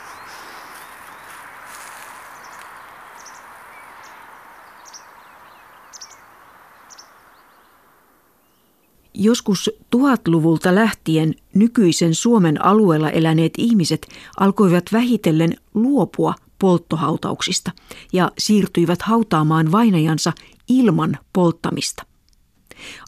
Joskus 9.21 9.69
tuhatluvulta 9.89 10.75
lähtien 10.75 11.35
nykyisen 11.55 12.15
Suomen 12.15 12.65
alueella 12.65 13.09
eläneet 13.09 13.53
ihmiset 13.57 14.07
alkoivat 14.39 14.83
vähitellen 14.91 15.57
luopua 15.73 16.33
polttohautauksista 16.59 17.71
ja 18.13 18.31
siirtyivät 18.37 19.01
hautaamaan 19.01 19.71
vainajansa 19.71 20.33
ilman 20.69 21.17
polttamista. 21.33 22.05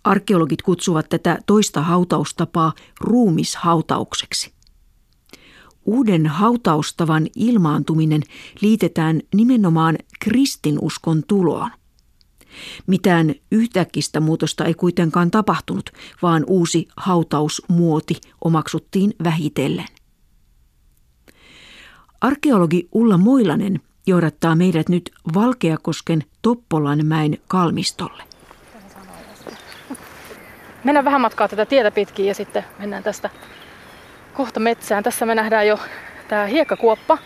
Arkeologit 0.04 0.62
kutsuvat 0.62 1.10
tätä 1.10 1.40
toista 1.46 1.82
hautaustapaa 1.82 2.74
ruumishautaukseksi. 3.00 4.54
Uuden 5.86 6.28
hautaustavan 6.28 7.28
ilmaantuminen 7.36 8.24
liitetään 8.62 9.22
nimenomaan 9.36 9.98
kristinuskon 10.20 11.24
tuloon. 11.28 11.70
Mitään 12.88 13.34
yhtäkistä 13.52 14.20
muutosta 14.20 14.66
ei 14.66 14.74
kuitenkaan 14.74 15.32
tapahtunut, 15.32 15.90
vaan 16.22 16.44
uusi 16.48 16.88
hautausmuoti 16.98 18.16
omaksuttiin 18.44 19.14
vähitellen. 19.24 19.88
Arkeologi 22.22 22.88
Ulla 22.92 23.18
Moilanen 23.18 23.80
johdattaa 24.08 24.56
meidät 24.56 24.90
nyt 24.90 25.12
Valkeakosken 25.34 26.24
Toppolanmäen 26.42 27.38
kalmistolle. 27.48 28.24
Mennään 30.84 31.06
vähän 31.06 31.22
matkaa 31.22 31.48
tätä 31.48 31.66
tietä 31.66 31.92
pitkin 31.92 32.26
ja 32.26 32.36
sitten 32.36 32.66
mennään 32.80 33.04
tästä 33.04 33.30
kohta 34.34 34.60
metsään. 34.60 35.04
Tässä 35.04 35.26
me 35.26 35.36
nähdään 35.36 35.68
jo 35.68 35.80
tämä 36.28 36.46
hiekkakuoppa. 36.46 37.18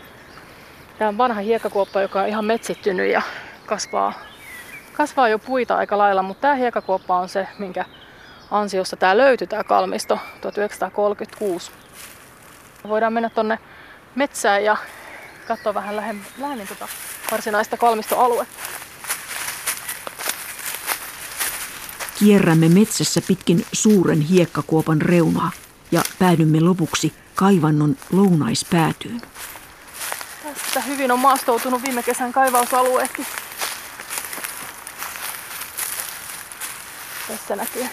Tämä 0.97 1.09
on 1.09 1.17
vanha 1.17 1.41
hiekkakuoppa, 1.41 2.01
joka 2.01 2.21
on 2.21 2.27
ihan 2.27 2.45
metsittynyt 2.45 3.11
ja 3.11 3.21
kasvaa 3.65 4.13
kasvaa 4.97 5.29
jo 5.29 5.39
puita 5.39 5.77
aika 5.77 5.97
lailla, 5.97 6.23
mutta 6.23 6.41
tämä 6.41 6.55
hiekakuoppa 6.55 7.19
on 7.19 7.29
se, 7.29 7.47
minkä 7.59 7.85
ansiosta 8.51 8.95
tämä 8.95 9.17
löytyi 9.17 9.47
tämä 9.47 9.63
kalmisto 9.63 10.19
1936. 10.41 11.71
Voidaan 12.87 13.13
mennä 13.13 13.29
tonne 13.29 13.59
metsään 14.15 14.63
ja 14.63 14.77
katsoa 15.47 15.73
vähän 15.73 15.95
lähemmin, 15.95 16.25
lähemmin 16.37 16.67
tuota 16.67 16.87
varsinaista 17.31 17.77
kalmistoaluetta. 17.77 18.55
Kierrämme 22.19 22.69
metsässä 22.69 23.21
pitkin 23.27 23.65
suuren 23.73 24.21
hiekkakuopan 24.21 25.01
reunaa 25.01 25.51
ja 25.91 26.01
päädymme 26.19 26.61
lopuksi 26.61 27.13
kaivannon 27.35 27.95
lounaispäätyyn. 28.11 29.21
Tästä 30.43 30.81
hyvin 30.81 31.11
on 31.11 31.19
maastoutunut 31.19 31.83
viime 31.83 32.03
kesän 32.03 32.33
kaivausalueetkin. 32.33 33.25
Tässä 37.27 37.55
näkyy. 37.55 37.87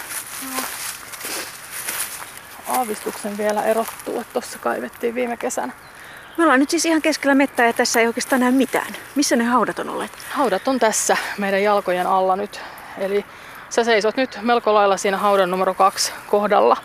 Aavistuksen 2.68 3.38
vielä 3.38 3.62
erottuu, 3.62 4.20
että 4.20 4.32
tuossa 4.32 4.58
kaivettiin 4.58 5.14
viime 5.14 5.36
kesänä. 5.36 5.72
Me 6.36 6.44
ollaan 6.44 6.60
nyt 6.60 6.70
siis 6.70 6.86
ihan 6.86 7.02
keskellä 7.02 7.34
mettää 7.34 7.66
ja 7.66 7.72
tässä 7.72 8.00
ei 8.00 8.06
oikeastaan 8.06 8.40
näy 8.40 8.52
mitään. 8.52 8.96
Missä 9.14 9.36
ne 9.36 9.44
haudat 9.44 9.78
on 9.78 9.90
olleet? 9.90 10.12
Haudat 10.30 10.68
on 10.68 10.78
tässä 10.78 11.16
meidän 11.38 11.62
jalkojen 11.62 12.06
alla 12.06 12.36
nyt. 12.36 12.60
Eli 12.98 13.24
sä 13.70 13.84
seisot 13.84 14.16
nyt 14.16 14.38
melko 14.42 14.74
lailla 14.74 14.96
siinä 14.96 15.16
haudan 15.16 15.50
numero 15.50 15.74
kaksi 15.74 16.12
kohdalla. 16.28 16.76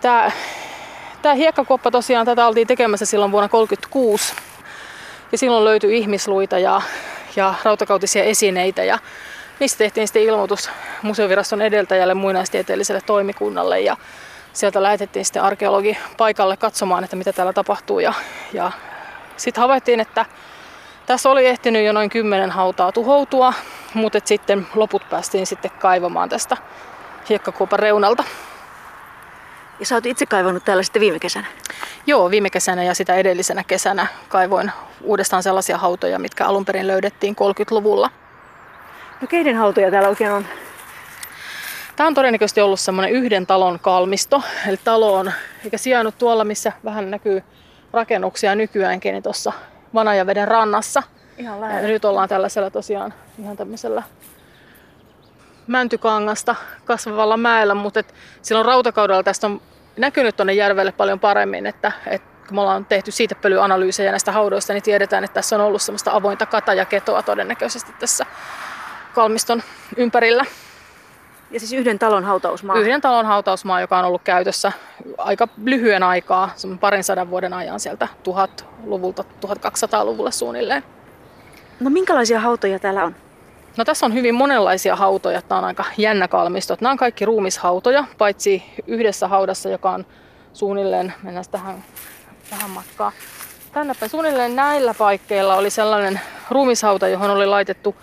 Tämä, 0.00 0.30
tämä 1.22 1.34
hiekkakuoppa 1.34 1.90
tosiaan, 1.90 2.26
tätä 2.26 2.46
oltiin 2.46 2.66
tekemässä 2.66 3.06
silloin 3.06 3.32
vuonna 3.32 3.48
1936. 3.48 4.34
Ja 5.32 5.38
silloin 5.38 5.64
löytyi 5.64 5.98
ihmisluita 5.98 6.58
ja, 6.58 6.82
ja 7.36 7.54
rautakautisia 7.64 8.24
esineitä. 8.24 8.84
Ja 8.84 8.98
Niistä 9.60 9.78
tehtiin 9.78 10.08
sitten 10.08 10.22
ilmoitus 10.22 10.70
museoviraston 11.02 11.62
edeltäjälle 11.62 12.14
muinaistieteelliselle 12.14 13.00
toimikunnalle 13.00 13.80
ja 13.80 13.96
sieltä 14.52 14.82
lähetettiin 14.82 15.24
sitten 15.24 15.42
arkeologi 15.42 15.98
paikalle 16.16 16.56
katsomaan, 16.56 17.04
että 17.04 17.16
mitä 17.16 17.32
täällä 17.32 17.52
tapahtuu. 17.52 18.00
Ja, 18.00 18.12
ja 18.52 18.72
sitten 19.36 19.62
havaittiin, 19.62 20.00
että 20.00 20.24
tässä 21.06 21.30
oli 21.30 21.46
ehtinyt 21.46 21.84
jo 21.84 21.92
noin 21.92 22.10
kymmenen 22.10 22.50
hautaa 22.50 22.92
tuhoutua, 22.92 23.52
mutta 23.94 24.18
sitten 24.24 24.66
loput 24.74 25.02
päästiin 25.10 25.46
sitten 25.46 25.70
kaivamaan 25.70 26.28
tästä 26.28 26.56
hiekkakuopan 27.28 27.78
reunalta. 27.78 28.24
Ja 29.80 29.86
sä 29.86 29.94
oot 29.94 30.06
itse 30.06 30.26
kaivannut 30.26 30.64
täällä 30.64 30.82
sitten 30.82 31.00
viime 31.00 31.18
kesänä? 31.18 31.46
Joo, 32.06 32.30
viime 32.30 32.50
kesänä 32.50 32.84
ja 32.84 32.94
sitä 32.94 33.14
edellisenä 33.14 33.64
kesänä 33.64 34.06
kaivoin 34.28 34.72
uudestaan 35.02 35.42
sellaisia 35.42 35.78
hautoja, 35.78 36.18
mitkä 36.18 36.46
alun 36.46 36.64
perin 36.64 36.86
löydettiin 36.86 37.36
30-luvulla. 37.40 38.10
No 39.20 39.26
keiden 39.26 39.56
hautoja 39.56 39.90
täällä 39.90 40.08
oikein 40.08 40.32
on? 40.32 40.46
Tämä 41.96 42.06
on 42.06 42.14
todennäköisesti 42.14 42.60
ollut 42.60 42.80
semmoinen 42.80 43.12
yhden 43.12 43.46
talon 43.46 43.78
kalmisto. 43.80 44.42
Eli 44.68 44.76
talo 44.84 45.14
on 45.14 45.32
eikä 45.64 45.78
sijainnut 45.78 46.18
tuolla, 46.18 46.44
missä 46.44 46.72
vähän 46.84 47.10
näkyy 47.10 47.42
rakennuksia 47.92 48.54
nykyäänkin, 48.54 49.12
niin 49.12 49.22
tuossa 49.22 49.52
Vanajaveden 49.94 50.48
rannassa. 50.48 51.02
Ihan 51.38 51.60
Ja 51.60 51.88
nyt 51.88 52.04
ollaan 52.04 52.28
tällaisella 52.28 52.70
tosiaan 52.70 53.14
ihan 53.38 53.56
tämmöisellä 53.56 54.02
mäntykangasta 55.66 56.56
kasvavalla 56.84 57.36
mäellä, 57.36 57.74
mutta 57.74 58.00
et 58.00 58.14
silloin 58.42 58.66
rautakaudella 58.66 59.22
tästä 59.22 59.46
on 59.46 59.60
näkynyt 59.96 60.36
tuonne 60.36 60.52
järvelle 60.52 60.92
paljon 60.92 61.20
paremmin, 61.20 61.66
että, 61.66 61.92
että 62.06 62.28
kun 62.48 62.54
me 62.56 62.60
ollaan 62.60 62.84
tehty 62.84 63.10
siitä 63.10 63.34
pölyanalyysejä 63.34 64.10
näistä 64.10 64.32
haudoista, 64.32 64.72
niin 64.72 64.82
tiedetään, 64.82 65.24
että 65.24 65.34
tässä 65.34 65.56
on 65.56 65.62
ollut 65.62 65.82
semmoista 65.82 66.12
avointa 66.12 66.46
katajaketoa 66.46 67.22
todennäköisesti 67.22 67.92
tässä 67.98 68.26
kalmiston 69.16 69.62
ympärillä. 69.96 70.44
Ja 71.50 71.60
siis 71.60 71.72
yhden 71.72 71.98
talon 71.98 72.24
hautausmaa? 72.24 72.76
Yhden 72.76 73.00
talon 73.00 73.26
hautausmaa, 73.26 73.80
joka 73.80 73.98
on 73.98 74.04
ollut 74.04 74.22
käytössä 74.22 74.72
aika 75.18 75.48
lyhyen 75.64 76.02
aikaa, 76.02 76.54
parin 76.80 77.04
sadan 77.04 77.30
vuoden 77.30 77.52
ajan 77.52 77.80
sieltä 77.80 78.08
1000-luvulta 78.28 79.24
1200-luvulle 79.46 80.32
suunnilleen. 80.32 80.84
No 81.80 81.90
minkälaisia 81.90 82.40
hautoja 82.40 82.78
täällä 82.78 83.04
on? 83.04 83.14
No 83.76 83.84
tässä 83.84 84.06
on 84.06 84.14
hyvin 84.14 84.34
monenlaisia 84.34 84.96
hautoja. 84.96 85.42
Tämä 85.42 85.58
on 85.58 85.64
aika 85.64 85.84
jännä 85.96 86.28
kalmisto. 86.28 86.76
Nämä 86.80 86.90
on 86.90 86.96
kaikki 86.96 87.24
ruumishautoja, 87.24 88.04
paitsi 88.18 88.62
yhdessä 88.86 89.28
haudassa, 89.28 89.68
joka 89.68 89.90
on 89.90 90.06
suunnilleen, 90.52 91.14
mennään 91.22 91.44
tähän 91.50 91.84
vähän 92.50 92.70
matkaa. 92.70 93.12
Tännepä 93.72 94.08
suunnilleen 94.08 94.56
näillä 94.56 94.94
paikkeilla 94.94 95.56
oli 95.56 95.70
sellainen 95.70 96.20
ruumishauta, 96.50 97.08
johon 97.08 97.30
oli 97.30 97.46
laitettu 97.46 97.96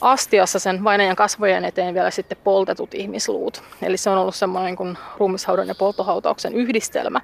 astiassa 0.00 0.58
sen 0.58 0.84
vainajan 0.84 1.16
kasvojen 1.16 1.64
eteen 1.64 1.94
vielä 1.94 2.10
sitten 2.10 2.38
poltetut 2.44 2.94
ihmisluut. 2.94 3.62
Eli 3.82 3.96
se 3.96 4.10
on 4.10 4.18
ollut 4.18 4.34
semmoinen 4.34 4.76
kuin 4.76 4.98
ruumishaudan 5.18 5.68
ja 5.68 5.74
polttohautauksen 5.74 6.54
yhdistelmä. 6.54 7.20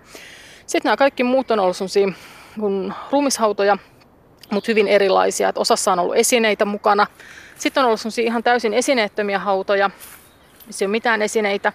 Sitten 0.67 0.89
nämä 0.89 0.97
kaikki 0.97 1.25
muut 1.25 1.51
on 1.51 1.61
ollut 1.61 1.77
sellaisia 1.77 2.09
kuin 2.61 2.95
ruumishautoja, 3.11 3.79
mutta 4.51 4.71
hyvin 4.71 4.89
erilaisia. 4.89 5.49
Et 5.49 5.59
osassa 5.59 5.93
on 5.93 5.99
ollut 5.99 6.17
esineitä 6.17 6.65
mukana. 6.65 7.07
Sitten 7.57 7.83
on 7.83 7.87
ollut 7.87 8.19
ihan 8.19 8.43
täysin 8.43 8.75
esineettömiä 8.75 9.39
hautoja, 9.39 9.91
missä 10.67 10.85
ei 10.85 10.87
ole 10.87 10.91
mitään 10.91 11.23
esineitä, 11.23 11.73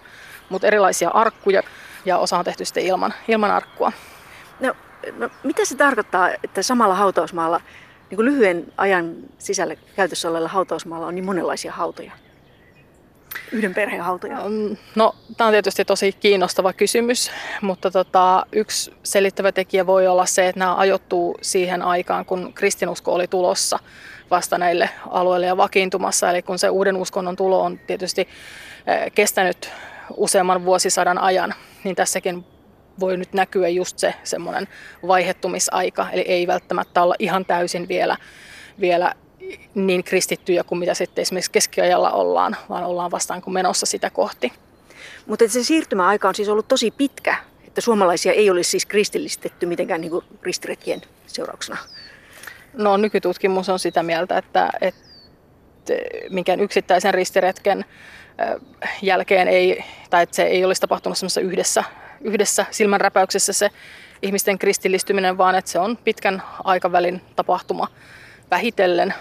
mutta 0.48 0.66
erilaisia 0.66 1.10
arkkuja 1.14 1.62
ja 2.04 2.18
osa 2.18 2.38
on 2.38 2.44
tehty 2.44 2.64
sitten 2.64 2.86
ilman, 2.86 3.14
ilman 3.28 3.50
arkkua. 3.50 3.92
No, 4.60 4.74
no, 5.16 5.30
mitä 5.42 5.64
se 5.64 5.76
tarkoittaa, 5.76 6.30
että 6.44 6.62
samalla 6.62 6.94
hautausmaalla, 6.94 7.60
niin 8.10 8.16
kuin 8.16 8.26
lyhyen 8.26 8.72
ajan 8.76 9.16
sisällä 9.38 9.76
käytössä 9.96 10.28
olevalla 10.28 10.48
hautausmaalla 10.48 11.06
on 11.06 11.14
niin 11.14 11.24
monenlaisia 11.24 11.72
hautoja? 11.72 12.12
Yhden 13.52 13.74
perheen 13.74 14.02
hautoja? 14.02 14.48
Mm, 14.48 14.76
no, 14.94 15.14
tämä 15.36 15.48
on 15.48 15.54
tietysti 15.54 15.84
tosi 15.84 16.12
kiinnostava 16.12 16.72
kysymys, 16.72 17.30
mutta 17.62 17.90
tota, 17.90 18.46
yksi 18.52 18.94
selittävä 19.02 19.52
tekijä 19.52 19.86
voi 19.86 20.06
olla 20.06 20.26
se, 20.26 20.48
että 20.48 20.58
nämä 20.58 20.76
ajoittuu 20.76 21.38
siihen 21.42 21.82
aikaan, 21.82 22.24
kun 22.24 22.52
kristinusko 22.54 23.14
oli 23.14 23.26
tulossa 23.26 23.78
vasta 24.30 24.58
näille 24.58 24.90
alueille 25.10 25.46
ja 25.46 25.56
vakiintumassa. 25.56 26.30
Eli 26.30 26.42
kun 26.42 26.58
se 26.58 26.68
uuden 26.68 26.96
uskonnon 26.96 27.36
tulo 27.36 27.62
on 27.62 27.78
tietysti 27.78 28.20
eh, 28.86 29.12
kestänyt 29.14 29.70
useamman 30.16 30.64
vuosisadan 30.64 31.18
ajan, 31.18 31.54
niin 31.84 31.96
tässäkin 31.96 32.44
voi 33.00 33.16
nyt 33.16 33.32
näkyä 33.32 33.68
just 33.68 33.98
se 33.98 34.14
semmoinen 34.24 34.68
vaihettumisaika, 35.06 36.06
eli 36.12 36.22
ei 36.22 36.46
välttämättä 36.46 37.02
olla 37.02 37.14
ihan 37.18 37.44
täysin 37.44 37.88
vielä, 37.88 38.16
vielä 38.80 39.14
niin 39.74 40.04
kristittyjä 40.04 40.64
kuin 40.64 40.78
mitä 40.78 40.94
sitten 40.94 41.22
esimerkiksi 41.22 41.50
keskiajalla 41.50 42.10
ollaan, 42.10 42.56
vaan 42.68 42.84
ollaan 42.84 43.10
vastaan 43.10 43.42
kuin 43.42 43.54
menossa 43.54 43.86
sitä 43.86 44.10
kohti. 44.10 44.52
Mutta 45.26 45.48
se 45.48 45.64
siirtymäaika 45.64 46.28
on 46.28 46.34
siis 46.34 46.48
ollut 46.48 46.68
tosi 46.68 46.90
pitkä, 46.90 47.36
että 47.66 47.80
suomalaisia 47.80 48.32
ei 48.32 48.50
olisi 48.50 48.70
siis 48.70 48.86
kristillistetty 48.86 49.66
mitenkään 49.66 50.00
niin 50.00 50.12
ristiretkien 50.42 51.02
seurauksena. 51.26 51.78
No 52.72 52.96
nykytutkimus 52.96 53.68
on 53.68 53.78
sitä 53.78 54.02
mieltä, 54.02 54.38
että, 54.38 54.70
että 54.80 55.00
minkään 56.30 56.60
yksittäisen 56.60 57.14
ristiretken 57.14 57.84
jälkeen 59.02 59.48
ei, 59.48 59.84
tai 60.10 60.22
että 60.22 60.36
se 60.36 60.42
ei 60.42 60.64
olisi 60.64 60.80
tapahtunut 60.80 61.18
yhdessä, 61.42 61.84
yhdessä 62.20 62.66
silmänräpäyksessä 62.70 63.52
se 63.52 63.70
ihmisten 64.22 64.58
kristillistyminen, 64.58 65.38
vaan 65.38 65.54
että 65.54 65.70
se 65.70 65.78
on 65.78 65.96
pitkän 65.96 66.42
aikavälin 66.64 67.20
tapahtuma 67.36 67.88
vähitellen 68.50 69.14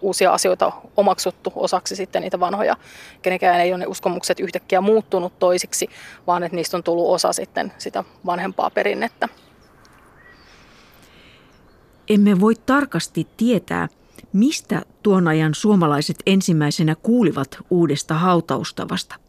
uusia 0.00 0.32
asioita 0.32 0.72
omaksuttu 0.96 1.52
osaksi 1.56 1.96
sitten 1.96 2.22
niitä 2.22 2.40
vanhoja. 2.40 2.76
Kenenkään 3.22 3.60
ei 3.60 3.72
ole 3.72 3.78
ne 3.78 3.86
uskomukset 3.86 4.40
yhtäkkiä 4.40 4.80
muuttunut 4.80 5.38
toisiksi, 5.38 5.88
vaan 6.26 6.42
että 6.42 6.56
niistä 6.56 6.76
on 6.76 6.82
tullut 6.82 7.14
osa 7.14 7.32
sitten 7.32 7.72
sitä 7.78 8.04
vanhempaa 8.26 8.70
perinnettä. 8.70 9.28
Emme 12.08 12.40
voi 12.40 12.54
tarkasti 12.66 13.26
tietää, 13.36 13.88
mistä 14.32 14.82
tuon 15.02 15.28
ajan 15.28 15.54
suomalaiset 15.54 16.16
ensimmäisenä 16.26 16.94
kuulivat 16.94 17.58
uudesta 17.70 18.14
hautaustavasta. 18.14 19.25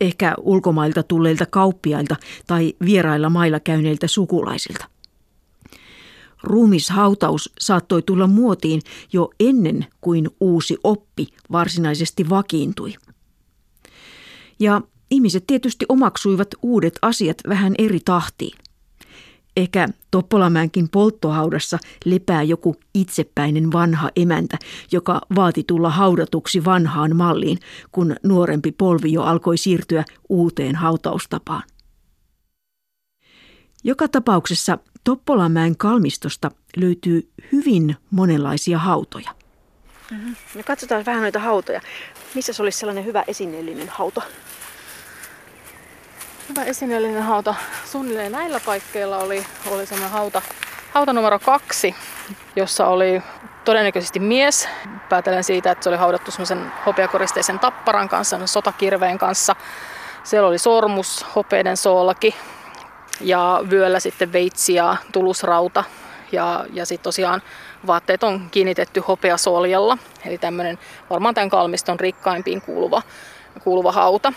Ehkä 0.00 0.34
ulkomailta 0.38 1.02
tulleilta 1.02 1.46
kauppiailta 1.46 2.16
tai 2.46 2.74
vierailla 2.84 3.30
mailla 3.30 3.60
käyneiltä 3.60 4.06
sukulaisilta. 4.06 4.86
Ruumishautaus 6.42 7.52
saattoi 7.58 8.02
tulla 8.02 8.26
muotiin 8.26 8.80
jo 9.12 9.30
ennen 9.40 9.86
kuin 10.00 10.28
uusi 10.40 10.76
oppi 10.84 11.26
varsinaisesti 11.52 12.28
vakiintui. 12.30 12.94
Ja 14.58 14.80
ihmiset 15.10 15.46
tietysti 15.46 15.86
omaksuivat 15.88 16.48
uudet 16.62 16.98
asiat 17.02 17.36
vähän 17.48 17.74
eri 17.78 18.00
tahtiin. 18.04 18.58
Ehkä 19.56 19.88
Toppolamäenkin 20.10 20.88
polttohaudassa 20.88 21.78
lepää 22.04 22.42
joku 22.42 22.76
itsepäinen 22.94 23.72
vanha 23.72 24.10
emäntä, 24.16 24.58
joka 24.92 25.20
vaati 25.36 25.64
tulla 25.66 25.90
haudatuksi 25.90 26.64
vanhaan 26.64 27.16
malliin, 27.16 27.58
kun 27.92 28.16
nuorempi 28.22 28.72
polvi 28.72 29.12
jo 29.12 29.22
alkoi 29.22 29.56
siirtyä 29.58 30.04
uuteen 30.28 30.76
hautaustapaan. 30.76 31.62
Joka 33.84 34.08
tapauksessa 34.08 34.78
Toppolamäen 35.04 35.76
kalmistosta 35.76 36.50
löytyy 36.76 37.30
hyvin 37.52 37.96
monenlaisia 38.10 38.78
hautoja. 38.78 39.30
No 40.54 40.62
katsotaan 40.66 41.06
vähän 41.06 41.22
noita 41.22 41.38
hautoja. 41.38 41.80
Missä 42.34 42.52
se 42.52 42.62
olisi 42.62 42.78
sellainen 42.78 43.04
hyvä 43.04 43.24
esineellinen 43.26 43.88
hauta? 43.88 44.22
Hyvä 46.50 46.64
esineellinen 46.64 47.22
hauta. 47.22 47.54
Suunnilleen 47.84 48.32
näillä 48.32 48.60
paikkeilla 48.66 49.18
oli, 49.18 49.46
oli 49.70 49.86
sellainen 49.86 50.10
hauta, 50.10 50.42
hauta 50.92 51.12
numero 51.12 51.38
kaksi, 51.38 51.94
jossa 52.56 52.86
oli 52.86 53.22
todennäköisesti 53.64 54.20
mies. 54.20 54.68
Päätelen 55.08 55.44
siitä, 55.44 55.70
että 55.70 55.84
se 55.84 55.88
oli 55.88 55.96
haudattu 55.96 56.30
semmoisen 56.30 56.72
hopeakoristeisen 56.86 57.58
tapparan 57.58 58.08
kanssa, 58.08 58.46
sotakirveen 58.46 59.18
kanssa. 59.18 59.56
Siellä 60.24 60.48
oli 60.48 60.58
sormus, 60.58 61.26
hopeiden 61.36 61.76
soolaki, 61.76 62.34
ja 63.20 63.60
vyöllä 63.70 64.00
sitten 64.00 64.32
veitsi 64.32 64.74
ja 64.74 64.96
tulusrauta. 65.12 65.84
Ja, 66.32 66.64
ja 66.72 66.86
sitten 66.86 67.04
tosiaan 67.04 67.42
vaatteet 67.86 68.22
on 68.22 68.48
kiinnitetty 68.50 69.00
hopeasoljalla, 69.08 69.98
eli 70.24 70.38
tämmöinen 70.38 70.78
varmaan 71.10 71.34
tämän 71.34 71.50
kalmiston 71.50 72.00
rikkaimpiin 72.00 72.62
kuuluva, 72.62 73.02
kuuluva 73.64 73.92
hauta. 73.92 74.32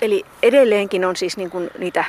Eli 0.00 0.26
edelleenkin 0.42 1.04
on 1.04 1.16
siis 1.16 1.36
niin 1.36 1.50
kuin 1.50 1.70
niitä 1.78 2.04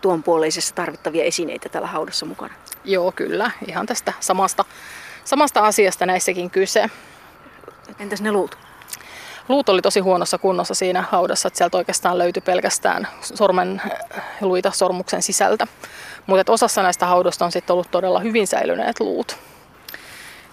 tuon 0.00 0.22
puoleisessa 0.22 0.74
tarvittavia 0.74 1.24
esineitä 1.24 1.68
tällä 1.68 1.88
haudassa 1.88 2.26
mukana? 2.26 2.54
Joo, 2.84 3.12
kyllä. 3.12 3.50
Ihan 3.66 3.86
tästä 3.86 4.12
samasta, 4.20 4.64
samasta 5.24 5.60
asiasta 5.60 6.06
näissäkin 6.06 6.50
kyse. 6.50 6.90
Entäs 7.98 8.22
ne 8.22 8.32
luut? 8.32 8.58
luut 9.48 9.68
oli 9.68 9.82
tosi 9.82 10.00
huonossa 10.00 10.38
kunnossa 10.38 10.74
siinä 10.74 11.04
haudassa, 11.10 11.48
että 11.48 11.58
sieltä 11.58 11.76
oikeastaan 11.76 12.18
löytyi 12.18 12.40
pelkästään 12.40 13.08
sormen 13.20 13.82
luita 14.40 14.70
sormuksen 14.70 15.22
sisältä. 15.22 15.66
Mutta 16.26 16.52
osassa 16.52 16.82
näistä 16.82 17.06
haudosta 17.06 17.44
on 17.44 17.52
sitten 17.52 17.74
ollut 17.74 17.90
todella 17.90 18.20
hyvin 18.20 18.46
säilyneet 18.46 19.00
luut. 19.00 19.36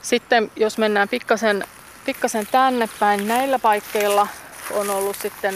Sitten 0.01 0.51
jos 0.55 0.77
mennään 0.77 1.09
pikkasen, 1.09 1.63
pikkasen 2.05 2.47
tänne 2.51 2.89
päin, 2.99 3.27
näillä 3.27 3.59
paikkeilla 3.59 4.27
on 4.71 4.89
ollut 4.89 5.15
sitten 5.15 5.55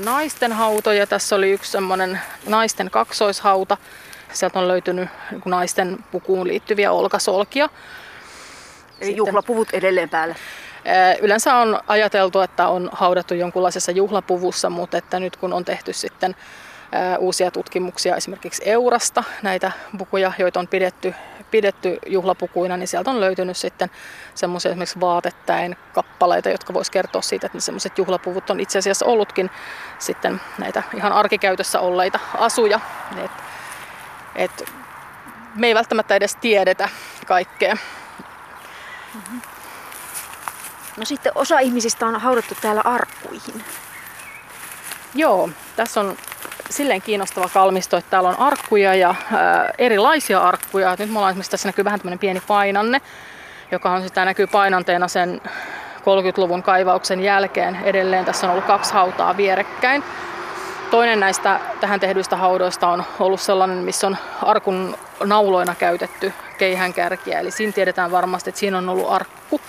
naisten 0.00 0.52
hautoja. 0.52 1.06
Tässä 1.06 1.36
oli 1.36 1.50
yksi 1.50 1.70
semmoinen 1.72 2.20
naisten 2.46 2.90
kaksoishauta. 2.90 3.76
Sieltä 4.32 4.58
on 4.58 4.68
löytynyt 4.68 5.08
niin 5.30 5.42
naisten 5.44 6.04
pukuun 6.10 6.48
liittyviä 6.48 6.92
olkasolkia. 6.92 7.68
Eli 9.00 9.16
juhlapuvut 9.16 9.68
edelleen 9.72 10.08
päällä. 10.08 10.34
Yleensä 11.20 11.56
on 11.56 11.80
ajateltu, 11.86 12.40
että 12.40 12.68
on 12.68 12.90
haudattu 12.92 13.34
jonkunlaisessa 13.34 13.92
juhlapuvussa, 13.92 14.70
mutta 14.70 14.98
että 14.98 15.20
nyt 15.20 15.36
kun 15.36 15.52
on 15.52 15.64
tehty 15.64 15.92
sitten 15.92 16.36
uusia 17.18 17.50
tutkimuksia 17.50 18.16
esimerkiksi 18.16 18.62
Eurasta, 18.64 19.24
näitä 19.42 19.72
pukuja, 19.98 20.32
joita 20.38 20.60
on 20.60 20.68
pidetty, 20.68 21.14
pidetty 21.50 21.98
juhlapukuina, 22.06 22.76
niin 22.76 22.88
sieltä 22.88 23.10
on 23.10 23.20
löytynyt 23.20 23.56
sitten 23.56 23.90
semmoisia 24.34 24.70
esimerkiksi 24.70 25.00
vaatettäen 25.00 25.76
kappaleita, 25.92 26.48
jotka 26.48 26.74
voisi 26.74 26.92
kertoa 26.92 27.22
siitä, 27.22 27.46
että 27.46 27.60
semmoiset 27.60 27.98
juhlapuvut 27.98 28.50
on 28.50 28.60
itse 28.60 28.78
asiassa 28.78 29.06
ollutkin 29.06 29.50
sitten 29.98 30.40
näitä 30.58 30.82
ihan 30.96 31.12
arkikäytössä 31.12 31.80
olleita 31.80 32.18
asuja. 32.34 32.80
Et, 33.24 33.30
et 34.34 34.64
me 35.54 35.66
ei 35.66 35.74
välttämättä 35.74 36.16
edes 36.16 36.36
tiedetä 36.36 36.88
kaikkea. 37.26 37.76
No 40.96 41.04
sitten 41.04 41.32
osa 41.34 41.58
ihmisistä 41.58 42.06
on 42.06 42.20
haudattu 42.20 42.54
täällä 42.60 42.82
arkkuihin. 42.84 43.64
Joo, 45.14 45.50
tässä 45.76 46.00
on 46.00 46.16
silleen 46.70 47.02
kiinnostava 47.02 47.48
kalmisto, 47.48 47.96
että 47.96 48.10
täällä 48.10 48.28
on 48.28 48.38
arkkuja 48.38 48.94
ja 48.94 49.14
ää, 49.32 49.70
erilaisia 49.78 50.40
arkkuja. 50.40 50.96
Nyt 50.98 51.10
me 51.10 51.18
ollaan 51.18 51.30
esimerkiksi 51.30 51.50
tässä 51.50 51.68
näkyy 51.68 51.84
vähän 51.84 52.00
tämmöinen 52.00 52.18
pieni 52.18 52.42
painanne, 52.46 53.00
joka 53.72 53.90
on 53.90 54.02
sitä 54.02 54.24
näkyy 54.24 54.46
painanteena 54.46 55.08
sen 55.08 55.40
30-luvun 55.98 56.62
kaivauksen 56.62 57.20
jälkeen. 57.20 57.78
Edelleen 57.84 58.24
tässä 58.24 58.46
on 58.46 58.52
ollut 58.52 58.64
kaksi 58.64 58.92
hautaa 58.92 59.36
vierekkäin. 59.36 60.04
Toinen 60.90 61.20
näistä 61.20 61.60
tähän 61.80 62.00
tehdyistä 62.00 62.36
haudoista 62.36 62.88
on 62.88 63.04
ollut 63.18 63.40
sellainen, 63.40 63.78
missä 63.78 64.06
on 64.06 64.16
arkun 64.42 64.98
nauloina 65.24 65.74
käytetty 65.74 66.32
keihänkärkiä. 66.58 67.40
Eli 67.40 67.50
siinä 67.50 67.72
tiedetään 67.72 68.10
varmasti, 68.10 68.50
että 68.50 68.58
siinä 68.58 68.78
on 68.78 68.88
ollut 68.88 69.12
arkku. 69.12 69.60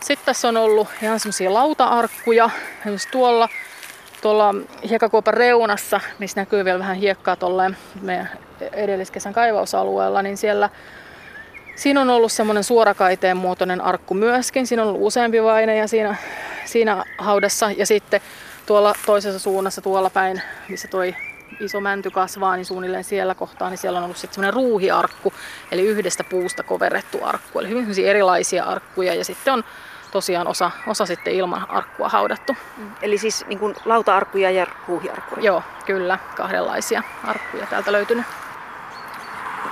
Sitten 0.00 0.26
tässä 0.26 0.48
on 0.48 0.56
ollut 0.56 0.88
ihan 1.02 1.20
semmoisia 1.20 1.54
lauta-arkkuja, 1.54 2.50
esimerkiksi 2.80 3.08
tuolla, 3.08 3.48
tuolla 4.24 4.54
hiekakuopan 4.88 5.34
reunassa, 5.34 6.00
missä 6.18 6.40
näkyy 6.40 6.64
vielä 6.64 6.78
vähän 6.78 6.96
hiekkaa 6.96 7.36
tolleen 7.36 7.76
meidän 8.02 8.30
edelliskesän 8.72 9.32
kaivausalueella, 9.32 10.22
niin 10.22 10.36
siellä 10.36 10.70
Siinä 11.76 12.00
on 12.00 12.10
ollut 12.10 12.32
semmoinen 12.32 12.64
suorakaiteen 12.64 13.36
muotoinen 13.36 13.80
arkku 13.80 14.14
myöskin. 14.14 14.66
Siinä 14.66 14.82
on 14.82 14.88
ollut 14.88 15.02
useampi 15.06 15.36
ja 15.78 15.88
siinä, 15.88 16.16
siinä 16.64 17.04
haudassa. 17.18 17.70
Ja 17.70 17.86
sitten 17.86 18.20
tuolla 18.66 18.94
toisessa 19.06 19.38
suunnassa 19.38 19.80
tuolla 19.80 20.10
päin, 20.10 20.42
missä 20.68 20.88
toi 20.88 21.14
iso 21.60 21.80
mänty 21.80 22.10
kasvaa, 22.10 22.56
niin 22.56 22.64
suunnilleen 22.64 23.04
siellä 23.04 23.34
kohtaa, 23.34 23.70
niin 23.70 23.78
siellä 23.78 23.98
on 23.98 24.04
ollut 24.04 24.16
sitten 24.16 24.34
semmoinen 24.34 24.54
ruuhiarkku, 24.54 25.32
eli 25.72 25.82
yhdestä 25.82 26.24
puusta 26.24 26.62
koverrettu 26.62 27.18
arkku. 27.22 27.58
Eli 27.58 27.68
hyvin 27.68 28.06
erilaisia 28.06 28.64
arkkuja 28.64 29.14
ja 29.14 29.24
sitten 29.24 29.54
on 29.54 29.64
tosiaan 30.14 30.46
osa, 30.46 30.70
osa 30.86 31.06
sitten 31.06 31.32
ilman 31.32 31.70
arkkua 31.70 32.08
haudattu. 32.08 32.56
Eli 33.02 33.18
siis 33.18 33.46
niin 33.46 33.58
kuin 33.58 33.74
lauta-arkkuja 33.84 34.50
ja 34.50 34.66
ruuhiarkkuja? 34.88 35.42
Joo, 35.42 35.62
kyllä. 35.86 36.18
Kahdenlaisia 36.36 37.02
arkkuja 37.24 37.66
täältä 37.66 37.92
löytynyt. 37.92 38.26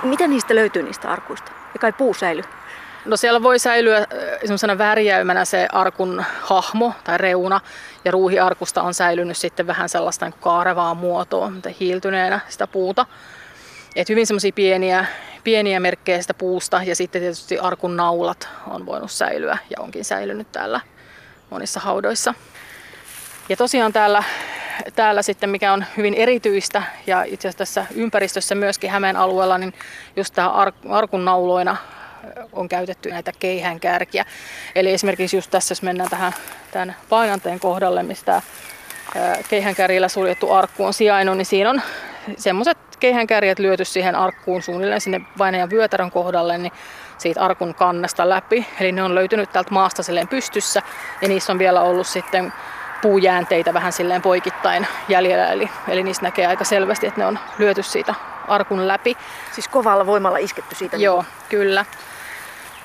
Mitä 0.03 0.27
niistä 0.27 0.55
löytyy 0.55 0.83
niistä 0.83 1.11
arkuista? 1.11 1.51
Ja 1.73 1.79
kai 1.79 1.93
puu 1.93 2.13
säilyy? 2.13 2.43
No 3.05 3.17
siellä 3.17 3.43
voi 3.43 3.59
säilyä 3.59 4.07
semmoisena 4.39 4.77
värjäymänä 4.77 5.45
se 5.45 5.67
arkun 5.71 6.23
hahmo 6.41 6.93
tai 7.03 7.17
reuna, 7.17 7.59
ja 8.05 8.11
ruuhiarkusta 8.11 8.81
on 8.81 8.93
säilynyt 8.93 9.37
sitten 9.37 9.67
vähän 9.67 9.89
sellaista 9.89 10.25
niin 10.25 10.39
kaarevaa 10.41 10.93
muotoa, 10.93 11.51
hiiltyneenä 11.79 12.39
sitä 12.49 12.67
puuta. 12.67 13.05
Et 13.95 14.09
hyvin 14.09 14.27
semmoisia 14.27 14.51
pieniä, 14.51 15.05
pieniä 15.43 15.79
merkkejä 15.79 16.21
sitä 16.21 16.33
puusta, 16.33 16.81
ja 16.83 16.95
sitten 16.95 17.21
tietysti 17.21 17.59
arkun 17.59 17.95
naulat 17.95 18.47
on 18.67 18.85
voinut 18.85 19.11
säilyä 19.11 19.57
ja 19.69 19.77
onkin 19.79 20.05
säilynyt 20.05 20.51
täällä 20.51 20.81
monissa 21.49 21.79
haudoissa. 21.79 22.33
Ja 23.49 23.57
tosiaan 23.57 23.93
täällä, 23.93 24.23
täällä 24.95 25.21
sitten, 25.21 25.49
mikä 25.49 25.73
on 25.73 25.85
hyvin 25.97 26.13
erityistä 26.13 26.83
ja 27.07 27.23
itse 27.23 27.47
asiassa 27.47 27.57
tässä 27.57 27.85
ympäristössä 27.95 28.55
myöskin 28.55 28.89
Hämeen 28.89 29.15
alueella, 29.15 29.57
niin 29.57 29.73
just 30.15 30.33
tämä 30.33 30.51
arkun 30.89 31.25
nauloina 31.25 31.77
on 32.53 32.69
käytetty 32.69 33.09
näitä 33.09 33.31
keihänkärkiä. 33.39 34.25
Eli 34.75 34.93
esimerkiksi 34.93 35.37
just 35.37 35.51
tässä, 35.51 35.71
jos 35.71 35.81
mennään 35.81 36.09
tähän 36.09 36.33
tämän 36.71 36.95
painanteen 37.09 37.59
kohdalle, 37.59 38.03
mistä 38.03 38.41
keihänkärjillä 39.49 40.07
suljettu 40.07 40.51
arkku 40.51 40.85
on 40.85 40.93
sijainnut, 40.93 41.37
niin 41.37 41.45
siinä 41.45 41.69
on 41.69 41.81
semmoiset 42.37 42.77
keihänkärjet 43.03 43.59
lyöty 43.59 43.85
siihen 43.85 44.15
arkkuun 44.15 44.61
suunnilleen 44.61 45.01
sinne 45.01 45.21
vainajan 45.37 45.69
vyötärön 45.69 46.11
kohdalle, 46.11 46.57
niin 46.57 46.71
siitä 47.17 47.41
arkun 47.41 47.75
kannesta 47.75 48.29
läpi. 48.29 48.65
Eli 48.79 48.91
ne 48.91 49.03
on 49.03 49.15
löytynyt 49.15 49.51
täältä 49.51 49.71
maasta 49.71 50.03
silleen 50.03 50.27
pystyssä 50.27 50.81
ja 51.21 51.27
niissä 51.27 51.51
on 51.51 51.59
vielä 51.59 51.81
ollut 51.81 52.07
sitten 52.07 52.53
puujäänteitä 53.01 53.73
vähän 53.73 53.93
silleen 53.93 54.21
poikittain 54.21 54.87
jäljellä. 55.09 55.47
Eli, 55.47 55.69
eli 55.87 56.03
niistä 56.03 56.25
näkee 56.25 56.47
aika 56.47 56.63
selvästi, 56.63 57.07
että 57.07 57.19
ne 57.19 57.25
on 57.25 57.39
lyöty 57.57 57.83
siitä 57.83 58.15
arkun 58.47 58.87
läpi. 58.87 59.17
Siis 59.51 59.67
kovalla 59.67 60.05
voimalla 60.05 60.37
isketty 60.37 60.75
siitä? 60.75 60.97
Joo, 60.97 61.21
niin. 61.21 61.49
kyllä. 61.49 61.85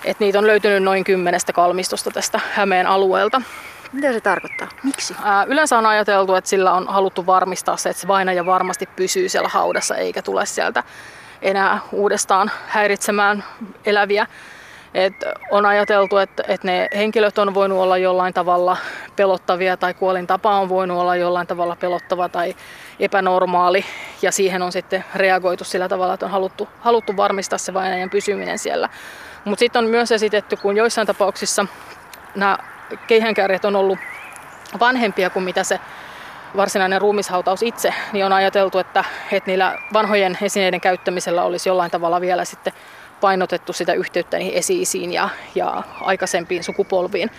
Et 0.04 0.20
niitä 0.20 0.38
on 0.38 0.46
löytynyt 0.46 0.82
noin 0.82 1.04
kymmenestä 1.04 1.52
kalmistosta 1.52 2.10
tästä 2.10 2.40
Hämeen 2.54 2.86
alueelta. 2.86 3.42
Mitä 3.92 4.12
se 4.12 4.20
tarkoittaa? 4.20 4.68
Miksi? 4.82 5.16
Ää, 5.22 5.44
yleensä 5.44 5.78
on 5.78 5.86
ajateltu, 5.86 6.34
että 6.34 6.50
sillä 6.50 6.72
on 6.72 6.88
haluttu 6.88 7.26
varmistaa 7.26 7.76
se, 7.76 7.90
että 7.90 8.00
se 8.00 8.08
vainaja 8.08 8.46
varmasti 8.46 8.88
pysyy 8.96 9.28
siellä 9.28 9.48
haudassa 9.48 9.96
eikä 9.96 10.22
tule 10.22 10.46
sieltä 10.46 10.82
enää 11.42 11.80
uudestaan 11.92 12.50
häiritsemään 12.66 13.44
eläviä. 13.84 14.26
Et 14.94 15.14
on 15.50 15.66
ajateltu, 15.66 16.16
että, 16.16 16.42
että 16.48 16.66
ne 16.66 16.88
henkilöt 16.96 17.38
on 17.38 17.54
voinut 17.54 17.78
olla 17.78 17.98
jollain 17.98 18.34
tavalla 18.34 18.76
pelottavia 19.16 19.76
tai 19.76 19.94
kuolintapa 19.94 20.58
on 20.58 20.68
voinut 20.68 20.98
olla 20.98 21.16
jollain 21.16 21.46
tavalla 21.46 21.76
pelottava 21.76 22.28
tai 22.28 22.56
epänormaali 23.00 23.84
ja 24.22 24.32
siihen 24.32 24.62
on 24.62 24.72
sitten 24.72 25.04
reagoitu 25.14 25.64
sillä 25.64 25.88
tavalla, 25.88 26.14
että 26.14 26.26
on 26.26 26.32
haluttu, 26.32 26.68
haluttu 26.80 27.16
varmistaa 27.16 27.58
se 27.58 27.74
vainajan 27.74 28.10
pysyminen 28.10 28.58
siellä. 28.58 28.88
Mutta 29.44 29.60
sitten 29.60 29.84
on 29.84 29.90
myös 29.90 30.12
esitetty, 30.12 30.56
kun 30.56 30.76
joissain 30.76 31.06
tapauksissa 31.06 31.66
nämä 32.34 32.58
keihänkärjet 33.06 33.64
on 33.64 33.76
ollut 33.76 33.98
vanhempia 34.80 35.30
kuin 35.30 35.44
mitä 35.44 35.64
se 35.64 35.80
varsinainen 36.56 37.00
ruumishautaus 37.00 37.62
itse, 37.62 37.94
niin 38.12 38.24
on 38.24 38.32
ajateltu, 38.32 38.78
että, 38.78 39.04
että 39.32 39.50
niillä 39.50 39.78
vanhojen 39.92 40.38
esineiden 40.42 40.80
käyttämisellä 40.80 41.42
olisi 41.42 41.68
jollain 41.68 41.90
tavalla 41.90 42.20
vielä 42.20 42.44
sitten 42.44 42.72
painotettu 43.20 43.72
sitä 43.72 43.92
yhteyttä 43.92 44.38
niihin 44.38 44.54
esiisiin 44.54 45.12
ja, 45.12 45.28
ja 45.54 45.82
aikaisempiin 46.00 46.64
sukupolviin. 46.64 47.30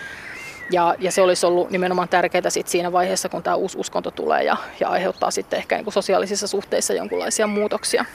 Ja, 0.71 0.95
ja 0.99 1.11
se 1.11 1.21
olisi 1.21 1.45
ollut 1.45 1.71
nimenomaan 1.71 2.09
tärkeää 2.09 2.49
sit 2.49 2.67
siinä 2.67 2.91
vaiheessa, 2.91 3.29
kun 3.29 3.43
tämä 3.43 3.55
uusi 3.55 3.77
uskonto 3.77 4.11
tulee 4.11 4.43
ja, 4.43 4.57
ja 4.79 4.89
aiheuttaa 4.89 5.31
sitten 5.31 5.57
ehkä 5.57 5.77
niin 5.77 5.91
sosiaalisissa 5.91 6.47
suhteissa 6.47 6.93
jonkinlaisia 6.93 7.47
muutoksia. 7.47 8.05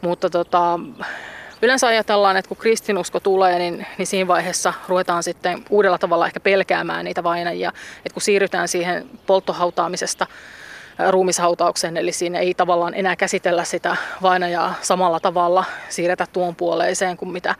Mutta 0.00 0.30
tota, 0.30 0.80
yleensä 1.62 1.86
ajatellaan, 1.86 2.36
että 2.36 2.48
kun 2.48 2.56
kristinusko 2.56 3.20
tulee, 3.20 3.58
niin, 3.58 3.86
niin 3.98 4.06
siinä 4.06 4.28
vaiheessa 4.28 4.72
ruvetaan 4.88 5.22
sitten 5.22 5.64
uudella 5.70 5.98
tavalla 5.98 6.26
ehkä 6.26 6.40
pelkäämään 6.40 7.04
niitä 7.04 7.22
vainajia. 7.22 7.72
Että 7.96 8.14
kun 8.14 8.22
siirrytään 8.22 8.68
siihen 8.68 9.06
polttohautaamisesta 9.26 10.26
ruumishautaukseen, 11.10 11.96
eli 11.96 12.12
siinä 12.12 12.38
ei 12.38 12.54
tavallaan 12.54 12.94
enää 12.94 13.16
käsitellä 13.16 13.64
sitä 13.64 13.96
vainajaa 14.22 14.74
samalla 14.82 15.20
tavalla, 15.20 15.64
siirretä 15.88 16.26
tuon 16.32 16.56
puoleiseen 16.56 17.16
kuin 17.16 17.32
mitä, 17.32 17.54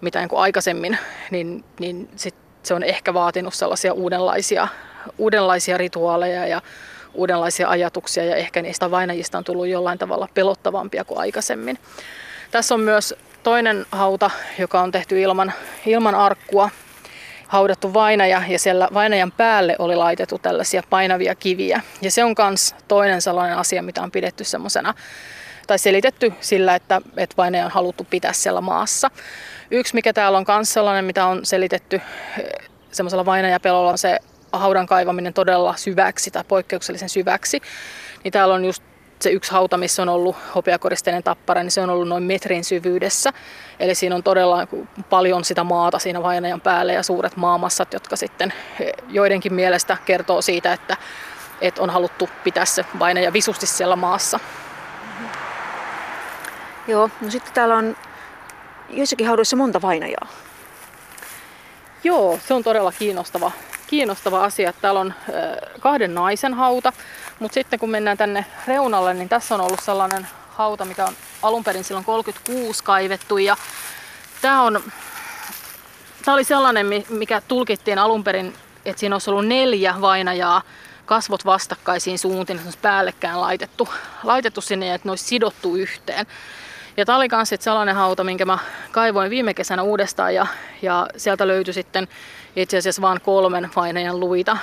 mitä 0.00 0.18
niin 0.18 0.28
kuin 0.28 0.40
aikaisemmin, 0.40 0.98
niin, 1.30 1.64
niin 1.80 2.08
sit 2.16 2.34
se 2.62 2.74
on 2.74 2.82
ehkä 2.82 3.14
vaatinut 3.14 3.54
sellaisia 3.54 3.92
uudenlaisia, 3.92 4.68
uudenlaisia 5.18 5.78
rituaaleja 5.78 6.46
ja 6.46 6.62
uudenlaisia 7.14 7.68
ajatuksia 7.68 8.24
ja 8.24 8.36
ehkä 8.36 8.62
niistä 8.62 8.90
vainajista 8.90 9.38
on 9.38 9.44
tullut 9.44 9.66
jollain 9.66 9.98
tavalla 9.98 10.28
pelottavampia 10.34 11.04
kuin 11.04 11.18
aikaisemmin. 11.18 11.78
Tässä 12.52 12.74
on 12.74 12.80
myös 12.80 13.14
toinen 13.42 13.86
hauta, 13.92 14.30
joka 14.58 14.80
on 14.80 14.92
tehty 14.92 15.20
ilman, 15.20 15.52
ilman 15.86 16.14
arkkua, 16.14 16.70
haudattu 17.48 17.94
vainaja 17.94 18.42
ja 18.48 18.58
siellä 18.58 18.88
vainajan 18.94 19.32
päälle 19.32 19.76
oli 19.78 19.96
laitettu 19.96 20.38
tällaisia 20.38 20.82
painavia 20.90 21.34
kiviä. 21.34 21.80
Ja 22.02 22.10
se 22.10 22.24
on 22.24 22.34
myös 22.38 22.74
toinen 22.88 23.22
sellainen 23.22 23.58
asia, 23.58 23.82
mitä 23.82 24.02
on 24.02 24.10
pidetty 24.10 24.44
semmoisena 24.44 24.94
tai 25.66 25.78
selitetty 25.78 26.32
sillä, 26.40 26.74
että, 26.74 27.00
että 27.16 27.36
vainaja 27.36 27.64
on 27.64 27.70
haluttu 27.70 28.06
pitää 28.10 28.32
siellä 28.32 28.60
maassa. 28.60 29.10
Yksi, 29.70 29.94
mikä 29.94 30.12
täällä 30.12 30.38
on 30.38 30.44
myös 30.48 30.72
sellainen, 30.72 31.04
mitä 31.04 31.26
on 31.26 31.46
selitetty 31.46 31.96
eh, 31.96 32.70
semmoisella 32.90 33.24
vainajapelolla, 33.24 33.90
on 33.90 33.98
se 33.98 34.18
haudan 34.52 34.86
kaivaminen 34.86 35.34
todella 35.34 35.76
syväksi 35.76 36.30
tai 36.30 36.44
poikkeuksellisen 36.48 37.08
syväksi. 37.08 37.62
Niin 38.24 38.32
täällä 38.32 38.54
on 38.54 38.64
just 38.64 38.82
se 39.22 39.30
yksi 39.30 39.52
hauta, 39.52 39.76
missä 39.76 40.02
on 40.02 40.08
ollut 40.08 40.36
hopeakoristeinen 40.54 41.22
tappara, 41.22 41.62
niin 41.62 41.70
se 41.70 41.80
on 41.80 41.90
ollut 41.90 42.08
noin 42.08 42.22
metrin 42.22 42.64
syvyydessä. 42.64 43.32
Eli 43.80 43.94
siinä 43.94 44.14
on 44.16 44.22
todella 44.22 44.66
paljon 45.10 45.44
sitä 45.44 45.64
maata 45.64 45.98
siinä 45.98 46.22
vainajan 46.22 46.60
päälle 46.60 46.92
ja 46.92 47.02
suuret 47.02 47.36
maamassat, 47.36 47.92
jotka 47.92 48.16
sitten 48.16 48.52
eh, 48.80 48.92
joidenkin 49.08 49.54
mielestä 49.54 49.96
kertoo 50.04 50.42
siitä, 50.42 50.72
että, 50.72 50.96
että 51.60 51.82
on 51.82 51.90
haluttu 51.90 52.28
pitää 52.44 52.64
se 52.64 52.84
vainaja 52.98 53.32
visusti 53.32 53.66
siellä 53.66 53.96
maassa. 53.96 54.40
Joo, 56.88 57.10
no 57.20 57.30
sitten 57.30 57.54
täällä 57.54 57.76
on 57.76 57.96
joissakin 58.90 59.26
haudoissa 59.26 59.56
monta 59.56 59.82
vainajaa. 59.82 60.26
Joo, 62.04 62.38
se 62.46 62.54
on 62.54 62.62
todella 62.62 62.92
kiinnostava, 62.92 63.52
kiinnostava 63.86 64.44
asia. 64.44 64.72
Täällä 64.72 65.00
on 65.00 65.14
kahden 65.80 66.14
naisen 66.14 66.54
hauta, 66.54 66.92
mutta 67.42 67.54
sitten 67.54 67.78
kun 67.78 67.90
mennään 67.90 68.16
tänne 68.16 68.44
reunalle, 68.66 69.14
niin 69.14 69.28
tässä 69.28 69.54
on 69.54 69.60
ollut 69.60 69.80
sellainen 69.80 70.28
hauta, 70.50 70.84
mikä 70.84 71.04
on 71.04 71.14
alun 71.42 71.64
perin 71.64 71.84
silloin 71.84 72.04
36 72.04 72.84
kaivettu. 72.84 73.38
Ja 73.38 73.56
tämä, 74.42 74.62
on, 74.62 74.82
tämä 76.24 76.34
oli 76.34 76.44
sellainen, 76.44 76.86
mikä 77.08 77.42
tulkittiin 77.48 77.98
alun 77.98 78.24
perin, 78.24 78.54
että 78.84 79.00
siinä 79.00 79.14
olisi 79.14 79.30
ollut 79.30 79.46
neljä 79.46 79.94
vainajaa 80.00 80.62
kasvot 81.06 81.44
vastakkaisiin 81.44 82.18
suuntiin, 82.18 82.60
päällekkäin 82.82 83.40
laitettu, 83.40 83.88
laitettu 84.22 84.60
sinne 84.60 84.86
ja 84.86 84.94
että 84.94 85.08
ne 85.08 85.12
olisi 85.12 85.24
sidottu 85.24 85.76
yhteen. 85.76 86.26
Ja 86.96 87.04
tämä 87.04 87.18
oli 87.18 87.28
myös 87.32 87.54
sellainen 87.60 87.94
hauta, 87.94 88.24
minkä 88.24 88.44
mä 88.44 88.58
kaivoin 88.90 89.30
viime 89.30 89.54
kesänä 89.54 89.82
uudestaan 89.82 90.34
ja, 90.34 90.46
ja 90.82 91.06
sieltä 91.16 91.46
löytyi 91.46 91.74
sitten 91.74 92.08
itse 92.56 92.78
asiassa 92.78 93.02
vain 93.02 93.20
kolmen 93.20 93.70
vainajan 93.76 94.20
luita. 94.20 94.56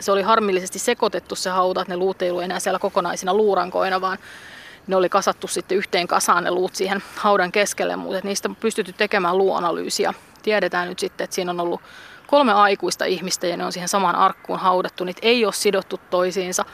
Se 0.00 0.12
oli 0.12 0.22
harmillisesti 0.22 0.78
sekoitettu 0.78 1.34
se 1.34 1.50
hauta, 1.50 1.80
että 1.80 1.92
ne 1.92 1.96
luut 1.96 2.22
ei 2.22 2.30
ollut 2.30 2.42
enää 2.42 2.60
siellä 2.60 2.78
kokonaisina 2.78 3.34
luurankoina, 3.34 4.00
vaan 4.00 4.18
ne 4.86 4.96
oli 4.96 5.08
kasattu 5.08 5.48
sitten 5.48 5.78
yhteen 5.78 6.06
kasaan 6.06 6.44
ne 6.44 6.50
luut 6.50 6.74
siihen 6.74 7.02
haudan 7.16 7.52
keskelle, 7.52 7.96
mutta 7.96 8.20
niistä 8.24 8.48
on 8.48 8.56
pystytty 8.56 8.92
tekemään 8.92 9.38
luuanalyysiä. 9.38 10.14
Tiedetään 10.42 10.88
nyt 10.88 10.98
sitten, 10.98 11.24
että 11.24 11.34
siinä 11.34 11.50
on 11.50 11.60
ollut 11.60 11.80
kolme 12.26 12.52
aikuista 12.52 13.04
ihmistä 13.04 13.46
ja 13.46 13.56
ne 13.56 13.64
on 13.64 13.72
siihen 13.72 13.88
samaan 13.88 14.16
arkkuun 14.16 14.58
haudattu. 14.58 15.04
Niitä 15.04 15.20
ei 15.22 15.44
ole 15.44 15.52
sidottu 15.52 16.00
toisiinsa. 16.10 16.64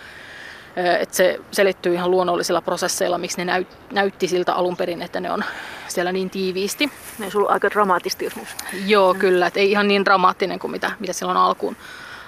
Että 1.00 1.16
se 1.16 1.40
selittyy 1.50 1.94
ihan 1.94 2.10
luonnollisilla 2.10 2.62
prosesseilla, 2.62 3.18
miksi 3.18 3.44
ne 3.44 3.66
näytti 3.92 4.28
siltä 4.28 4.54
alun 4.54 4.76
perin, 4.76 5.02
että 5.02 5.20
ne 5.20 5.30
on 5.30 5.44
siellä 5.88 6.12
niin 6.12 6.30
tiiviisti. 6.30 6.90
Ne 7.18 7.26
on 7.26 7.32
ollut 7.34 7.50
aika 7.50 7.70
dramaattisesti 7.70 8.24
joskus. 8.24 8.48
Joo, 8.86 9.14
mm. 9.14 9.20
kyllä. 9.20 9.46
Että 9.46 9.60
ei 9.60 9.70
ihan 9.70 9.88
niin 9.88 10.04
dramaattinen 10.04 10.58
kuin 10.58 10.70
mitä, 10.70 10.90
mitä 10.98 11.12
silloin 11.12 11.38
alkuun 11.38 11.76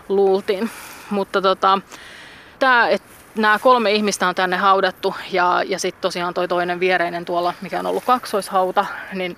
luultiin. 0.09 0.71
Mutta 1.11 1.43
tota, 1.43 1.79
tämä, 2.59 2.89
että 2.89 3.09
nämä 3.35 3.59
kolme 3.59 3.93
ihmistä 3.93 4.29
on 4.29 4.35
tänne 4.35 4.57
haudattu 4.57 5.15
ja, 5.31 5.63
ja 5.67 5.79
sitten 5.79 6.03
tosiaan 6.03 6.35
toi 6.35 6.49
toinen 6.49 6.81
viereinen 6.81 7.25
tuolla, 7.25 7.55
mikä 7.61 7.79
on 7.79 7.87
ollut 7.87 8.05
kaksoishauta, 8.05 8.87
niin 9.13 9.37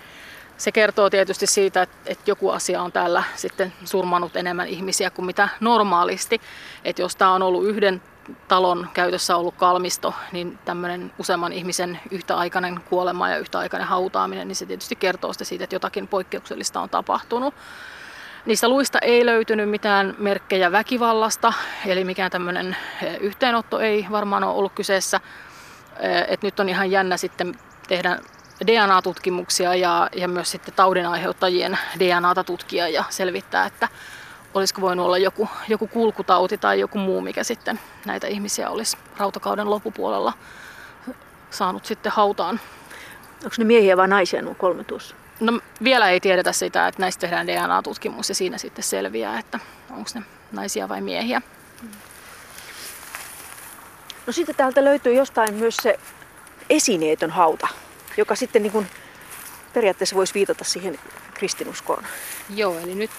se 0.56 0.72
kertoo 0.72 1.10
tietysti 1.10 1.46
siitä, 1.46 1.82
että, 1.82 1.96
että 2.06 2.30
joku 2.30 2.50
asia 2.50 2.82
on 2.82 2.92
täällä 2.92 3.24
sitten 3.34 3.72
surmannut 3.84 4.36
enemmän 4.36 4.68
ihmisiä 4.68 5.10
kuin 5.10 5.26
mitä 5.26 5.48
normaalisti. 5.60 6.40
Että 6.84 7.02
jos 7.02 7.16
tämä 7.16 7.32
on 7.32 7.42
ollut 7.42 7.64
yhden 7.64 8.02
talon 8.48 8.88
käytössä 8.94 9.36
ollut 9.36 9.54
kalmisto, 9.54 10.14
niin 10.32 10.58
tämmöinen 10.64 11.12
useamman 11.18 11.52
ihmisen 11.52 12.00
yhtäaikainen 12.10 12.80
kuolema 12.80 13.28
ja 13.28 13.38
yhtäaikainen 13.38 13.88
hautaaminen, 13.88 14.48
niin 14.48 14.56
se 14.56 14.66
tietysti 14.66 14.96
kertoo 14.96 15.32
siitä, 15.32 15.64
että 15.64 15.76
jotakin 15.76 16.08
poikkeuksellista 16.08 16.80
on 16.80 16.88
tapahtunut. 16.88 17.54
Niistä 18.46 18.68
luista 18.68 18.98
ei 18.98 19.26
löytynyt 19.26 19.70
mitään 19.70 20.14
merkkejä 20.18 20.72
väkivallasta, 20.72 21.52
eli 21.86 22.04
mikään 22.04 22.30
tämmöinen 22.30 22.76
eh, 23.02 23.16
yhteenotto 23.20 23.80
ei 23.80 24.06
varmaan 24.10 24.44
ole 24.44 24.54
ollut 24.54 24.72
kyseessä. 24.72 25.20
Eh, 26.00 26.24
et 26.28 26.42
nyt 26.42 26.60
on 26.60 26.68
ihan 26.68 26.90
jännä 26.90 27.16
sitten 27.16 27.54
tehdä 27.88 28.18
DNA-tutkimuksia 28.66 29.74
ja, 29.74 30.08
ja 30.16 30.28
myös 30.28 30.50
sitten 30.50 30.74
taudin 30.74 31.06
aiheuttajien 31.06 31.78
DNAta 31.98 32.44
tutkia 32.44 32.88
ja 32.88 33.04
selvittää, 33.08 33.66
että 33.66 33.88
olisiko 34.54 34.80
voinut 34.80 35.06
olla 35.06 35.18
joku, 35.18 35.48
joku 35.68 35.86
kulkutauti 35.86 36.58
tai 36.58 36.80
joku 36.80 36.98
muu, 36.98 37.20
mikä 37.20 37.44
sitten 37.44 37.80
näitä 38.04 38.26
ihmisiä 38.26 38.70
olisi 38.70 38.96
rautakauden 39.16 39.70
loppupuolella 39.70 40.32
saanut 41.50 41.84
sitten 41.84 42.12
hautaan. 42.12 42.60
Onko 43.44 43.54
ne 43.58 43.64
miehiä 43.64 43.96
vai 43.96 44.08
naisia 44.08 44.42
nuo 44.42 44.54
kolme 44.54 44.84
tuossa? 44.84 45.16
No 45.40 45.60
vielä 45.84 46.10
ei 46.10 46.20
tiedetä 46.20 46.52
sitä, 46.52 46.88
että 46.88 47.02
näistä 47.02 47.20
tehdään 47.20 47.46
DNA-tutkimus 47.46 48.28
ja 48.28 48.34
siinä 48.34 48.58
sitten 48.58 48.84
selviää, 48.84 49.38
että 49.38 49.58
onko 49.90 50.10
ne 50.14 50.22
naisia 50.52 50.88
vai 50.88 51.00
miehiä. 51.00 51.42
No 54.26 54.32
sitten 54.32 54.54
täältä 54.54 54.84
löytyy 54.84 55.14
jostain 55.14 55.54
myös 55.54 55.76
se 55.76 55.98
esineetön 56.70 57.30
hauta, 57.30 57.68
joka 58.16 58.34
sitten 58.34 58.62
niin 58.62 58.72
kuin 58.72 58.90
periaatteessa 59.74 60.16
voisi 60.16 60.34
viitata 60.34 60.64
siihen 60.64 60.98
kristinuskoon. 61.34 62.04
Joo, 62.54 62.78
eli 62.78 62.94
nyt 62.94 63.10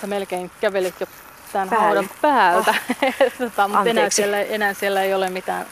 sä 0.00 0.06
melkein 0.06 0.50
kävelit 0.60 1.00
jo 1.00 1.06
tämän 1.52 1.68
Päälle. 1.68 1.84
haudan 1.86 2.10
päältä, 2.22 2.74
Oh. 3.02 3.38
tota, 3.38 3.68
mutta 3.68 3.90
enää 3.90 4.10
siellä, 4.10 4.40
enää 4.40 4.74
siellä 4.74 5.02
ei 5.02 5.14
ole 5.14 5.30
mitään, 5.30 5.66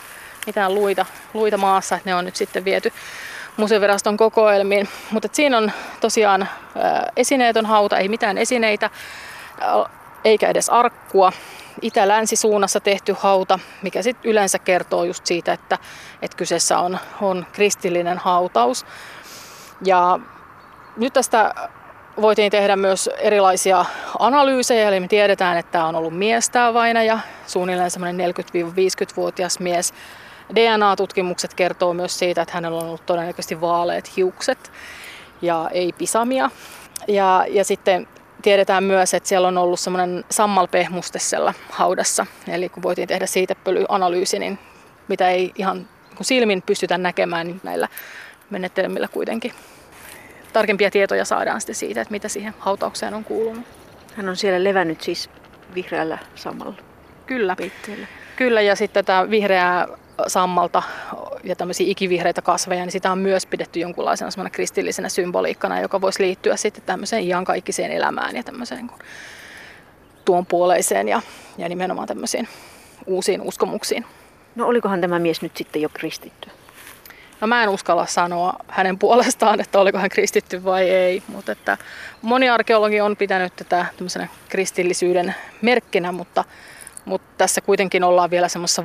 mitään 0.46 0.74
luita, 0.74 1.06
luita 1.34 1.56
maassa, 1.56 1.96
että 1.96 2.10
ne 2.10 2.14
on 2.14 2.24
nyt 2.24 2.36
sitten 2.36 2.64
viety 2.64 2.92
museoviraston 3.56 4.16
kokoelmiin. 4.16 4.88
Mutta 5.10 5.28
siinä 5.32 5.58
on 5.58 5.72
tosiaan 6.00 6.48
esineetön 7.16 7.66
hauta, 7.66 7.98
ei 7.98 8.08
mitään 8.08 8.38
esineitä, 8.38 8.90
eikä 10.24 10.48
edes 10.48 10.70
arkkua. 10.70 11.32
Itä-länsi-suunnassa 11.82 12.80
tehty 12.80 13.16
hauta, 13.18 13.58
mikä 13.82 14.02
sitten 14.02 14.30
yleensä 14.30 14.58
kertoo 14.58 15.04
just 15.04 15.26
siitä, 15.26 15.52
että, 15.52 15.78
että 16.22 16.36
kyseessä 16.36 16.78
on, 16.78 16.98
on 17.20 17.46
kristillinen 17.52 18.18
hautaus. 18.18 18.86
Ja 19.84 20.18
nyt 20.96 21.12
tästä 21.12 21.54
voitiin 22.20 22.50
tehdä 22.50 22.76
myös 22.76 23.10
erilaisia 23.18 23.84
analyysejä, 24.18 24.88
eli 24.88 25.00
me 25.00 25.08
tiedetään, 25.08 25.58
että 25.58 25.72
tämä 25.72 25.86
on 25.86 25.94
ollut 25.94 26.18
mies 26.18 26.50
tämä 26.50 26.74
vainaja, 26.74 27.18
suunnilleen 27.46 27.90
semmoinen 27.90 28.30
40-50-vuotias 28.30 29.60
mies. 29.60 29.94
DNA-tutkimukset 30.54 31.54
kertoo 31.54 31.94
myös 31.94 32.18
siitä, 32.18 32.42
että 32.42 32.54
hänellä 32.54 32.78
on 32.78 32.86
ollut 32.86 33.06
todennäköisesti 33.06 33.60
vaaleat 33.60 34.16
hiukset 34.16 34.72
ja 35.42 35.70
ei 35.72 35.92
pisamia. 35.92 36.50
Ja, 37.08 37.46
ja 37.48 37.64
sitten 37.64 38.08
tiedetään 38.42 38.84
myös, 38.84 39.14
että 39.14 39.28
siellä 39.28 39.48
on 39.48 39.58
ollut 39.58 39.80
semmoinen 39.80 40.24
sammalpehmuste 40.30 41.18
siellä 41.18 41.54
haudassa. 41.70 42.26
Eli 42.48 42.68
kun 42.68 42.82
voitiin 42.82 43.08
tehdä 43.08 43.26
siitepölyanalyysi, 43.26 44.38
niin 44.38 44.58
mitä 45.08 45.30
ei 45.30 45.52
ihan 45.54 45.88
kun 46.16 46.24
silmin 46.24 46.62
pystytä 46.62 46.98
näkemään, 46.98 47.46
niin 47.46 47.60
näillä 47.62 47.88
menetelmillä 48.50 49.08
kuitenkin 49.08 49.52
tarkempia 50.52 50.90
tietoja 50.90 51.24
saadaan 51.24 51.60
sitten 51.60 51.74
siitä, 51.74 52.00
että 52.00 52.12
mitä 52.12 52.28
siihen 52.28 52.54
hautaukseen 52.58 53.14
on 53.14 53.24
kuulunut. 53.24 53.64
Hän 54.16 54.28
on 54.28 54.36
siellä 54.36 54.64
levännyt 54.64 55.00
siis 55.00 55.30
vihreällä 55.74 56.18
samalla 56.34 56.74
Kyllä, 57.26 57.56
peitteellä. 57.56 58.06
kyllä 58.36 58.60
ja 58.60 58.76
sitten 58.76 59.04
tätä 59.04 59.30
vihreää 59.30 59.88
sammalta 60.26 60.82
ja 61.44 61.56
tämmöisiä 61.56 61.86
ikivihreitä 61.90 62.42
kasveja, 62.42 62.82
niin 62.82 62.92
sitä 62.92 63.12
on 63.12 63.18
myös 63.18 63.46
pidetty 63.46 63.80
jonkunlaisena 63.80 64.50
kristillisenä 64.52 65.08
symboliikkana, 65.08 65.80
joka 65.80 66.00
voisi 66.00 66.22
liittyä 66.22 66.56
sitten 66.56 66.82
tämmöiseen 66.86 67.24
iankaikkiseen 67.24 67.92
elämään 67.92 68.36
ja 68.36 68.42
tämmöiseen 68.42 68.86
niin 68.86 68.98
tuon 70.24 70.46
puoleiseen 70.46 71.08
ja, 71.08 71.22
ja 71.58 71.68
nimenomaan 71.68 72.08
tämmöisiin 72.08 72.48
uusiin 73.06 73.40
uskomuksiin. 73.40 74.06
No 74.54 74.66
olikohan 74.66 75.00
tämä 75.00 75.18
mies 75.18 75.42
nyt 75.42 75.56
sitten 75.56 75.82
jo 75.82 75.88
kristitty? 75.88 76.50
No 77.40 77.46
mä 77.46 77.62
en 77.62 77.68
uskalla 77.68 78.06
sanoa 78.06 78.54
hänen 78.68 78.98
puolestaan, 78.98 79.60
että 79.60 79.78
oliko 79.78 79.98
hän 79.98 80.10
kristitty 80.10 80.64
vai 80.64 80.90
ei, 80.90 81.22
mutta 81.28 81.52
että 81.52 81.78
moni 82.22 82.48
arkeologi 82.48 83.00
on 83.00 83.16
pitänyt 83.16 83.56
tätä 83.56 83.86
tämmöisenä 83.96 84.28
kristillisyyden 84.48 85.34
merkkinä, 85.62 86.12
mutta, 86.12 86.44
mutta 87.04 87.28
tässä 87.38 87.60
kuitenkin 87.60 88.04
ollaan 88.04 88.30
vielä 88.30 88.48
semmoisessa 88.48 88.84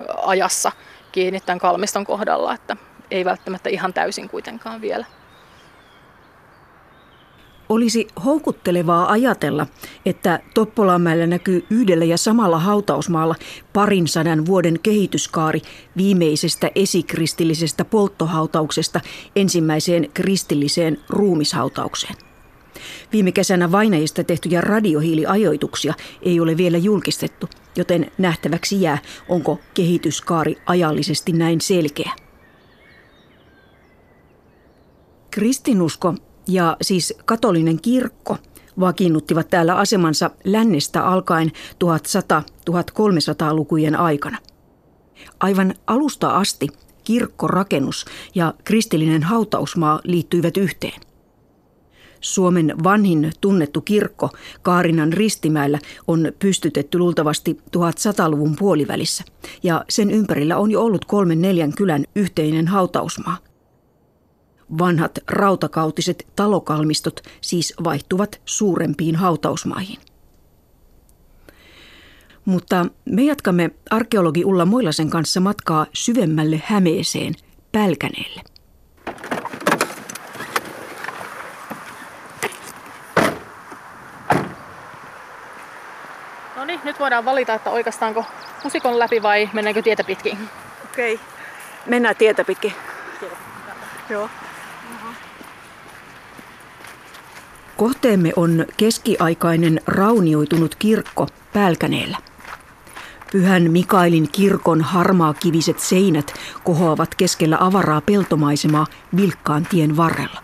vaihettumisajassa 0.00 0.72
kiinni 1.12 1.40
tämän 1.40 1.58
kalmiston 1.58 2.04
kohdalla, 2.04 2.54
että 2.54 2.76
ei 3.10 3.24
välttämättä 3.24 3.70
ihan 3.70 3.92
täysin 3.92 4.28
kuitenkaan 4.28 4.80
vielä. 4.80 5.04
Olisi 7.68 8.08
houkuttelevaa 8.24 9.10
ajatella, 9.10 9.66
että 10.06 10.40
Toppolamäellä 10.54 11.26
näkyy 11.26 11.66
yhdellä 11.70 12.04
ja 12.04 12.16
samalla 12.16 12.58
hautausmaalla 12.58 13.34
parin 13.72 14.08
sadan 14.08 14.46
vuoden 14.46 14.80
kehityskaari 14.82 15.62
viimeisestä 15.96 16.70
esikristillisestä 16.74 17.84
polttohautauksesta 17.84 19.00
ensimmäiseen 19.36 20.10
kristilliseen 20.14 21.00
ruumishautaukseen. 21.08 22.25
Viime 23.12 23.32
kesänä 23.32 23.72
vainajista 23.72 24.24
tehtyjä 24.24 24.60
radiohiiliajoituksia 24.60 25.94
ei 26.22 26.40
ole 26.40 26.56
vielä 26.56 26.78
julkistettu, 26.78 27.48
joten 27.76 28.10
nähtäväksi 28.18 28.82
jää, 28.82 28.98
onko 29.28 29.58
kehityskaari 29.74 30.56
ajallisesti 30.66 31.32
näin 31.32 31.60
selkeä. 31.60 32.10
Kristinusko 35.30 36.14
ja 36.48 36.76
siis 36.82 37.14
katolinen 37.24 37.80
kirkko 37.80 38.36
vakiinnuttivat 38.80 39.48
täällä 39.48 39.76
asemansa 39.76 40.30
lännestä 40.44 41.04
alkaen 41.04 41.52
1100-1300-lukujen 41.84 43.96
aikana. 43.96 44.38
Aivan 45.40 45.74
alusta 45.86 46.30
asti 46.30 46.68
kirkkorakennus 47.04 48.04
ja 48.34 48.54
kristillinen 48.64 49.22
hautausmaa 49.22 50.00
liittyivät 50.04 50.56
yhteen. 50.56 51.05
Suomen 52.26 52.74
vanhin 52.84 53.32
tunnettu 53.40 53.80
kirkko 53.80 54.30
Kaarinan 54.62 55.12
ristimäellä 55.12 55.78
on 56.06 56.32
pystytetty 56.38 56.98
luultavasti 56.98 57.60
1100-luvun 57.76 58.56
puolivälissä 58.58 59.24
ja 59.62 59.84
sen 59.88 60.10
ympärillä 60.10 60.56
on 60.56 60.70
jo 60.70 60.82
ollut 60.82 61.04
kolmen 61.04 61.42
neljän 61.42 61.72
kylän 61.72 62.04
yhteinen 62.16 62.68
hautausmaa. 62.68 63.38
Vanhat 64.78 65.18
rautakautiset 65.28 66.26
talokalmistot 66.36 67.20
siis 67.40 67.74
vaihtuvat 67.84 68.40
suurempiin 68.44 69.16
hautausmaihin. 69.16 69.98
Mutta 72.44 72.86
me 73.04 73.22
jatkamme 73.22 73.70
arkeologi 73.90 74.44
Ulla 74.44 74.64
Moilasen 74.64 75.10
kanssa 75.10 75.40
matkaa 75.40 75.86
syvemmälle 75.92 76.62
Hämeeseen, 76.64 77.34
Pälkäneelle. 77.72 78.42
Nyt 86.86 87.00
voidaan 87.00 87.24
valita, 87.24 87.54
että 87.54 87.70
oikeastaanko 87.70 88.24
musikon 88.64 88.98
läpi 88.98 89.22
vai 89.22 89.50
mennäänkö 89.52 89.82
tietä 89.82 90.04
pitkin. 90.04 90.38
Okei. 90.84 91.14
Okay. 91.14 91.26
Mennään 91.86 92.16
tietä 92.16 92.44
pitkin. 92.44 92.72
Joo. 94.08 94.30
Kohteemme 97.76 98.32
on 98.36 98.66
keskiaikainen 98.76 99.80
raunioitunut 99.86 100.74
kirkko 100.74 101.26
Pälkäneellä. 101.52 102.18
Pyhän 103.32 103.70
Mikaelin 103.70 104.28
kirkon 104.32 104.80
harmaakiviset 104.80 105.78
seinät 105.78 106.34
kohoavat 106.64 107.14
keskellä 107.14 107.56
avaraa 107.60 108.00
peltomaisemaa 108.00 108.86
vilkkaan 109.16 109.66
tien 109.70 109.96
varrella. 109.96 110.42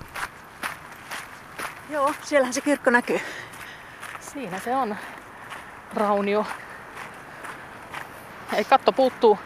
Joo, 1.90 2.14
siellähän 2.22 2.54
se 2.54 2.60
kirkko 2.60 2.90
näkyy. 2.90 3.20
Siinä 4.20 4.58
se 4.58 4.76
on. 4.76 4.96
Raunio. 5.94 6.46
Ei 8.52 8.64
katto 8.64 8.92
puuttuu. 8.92 9.38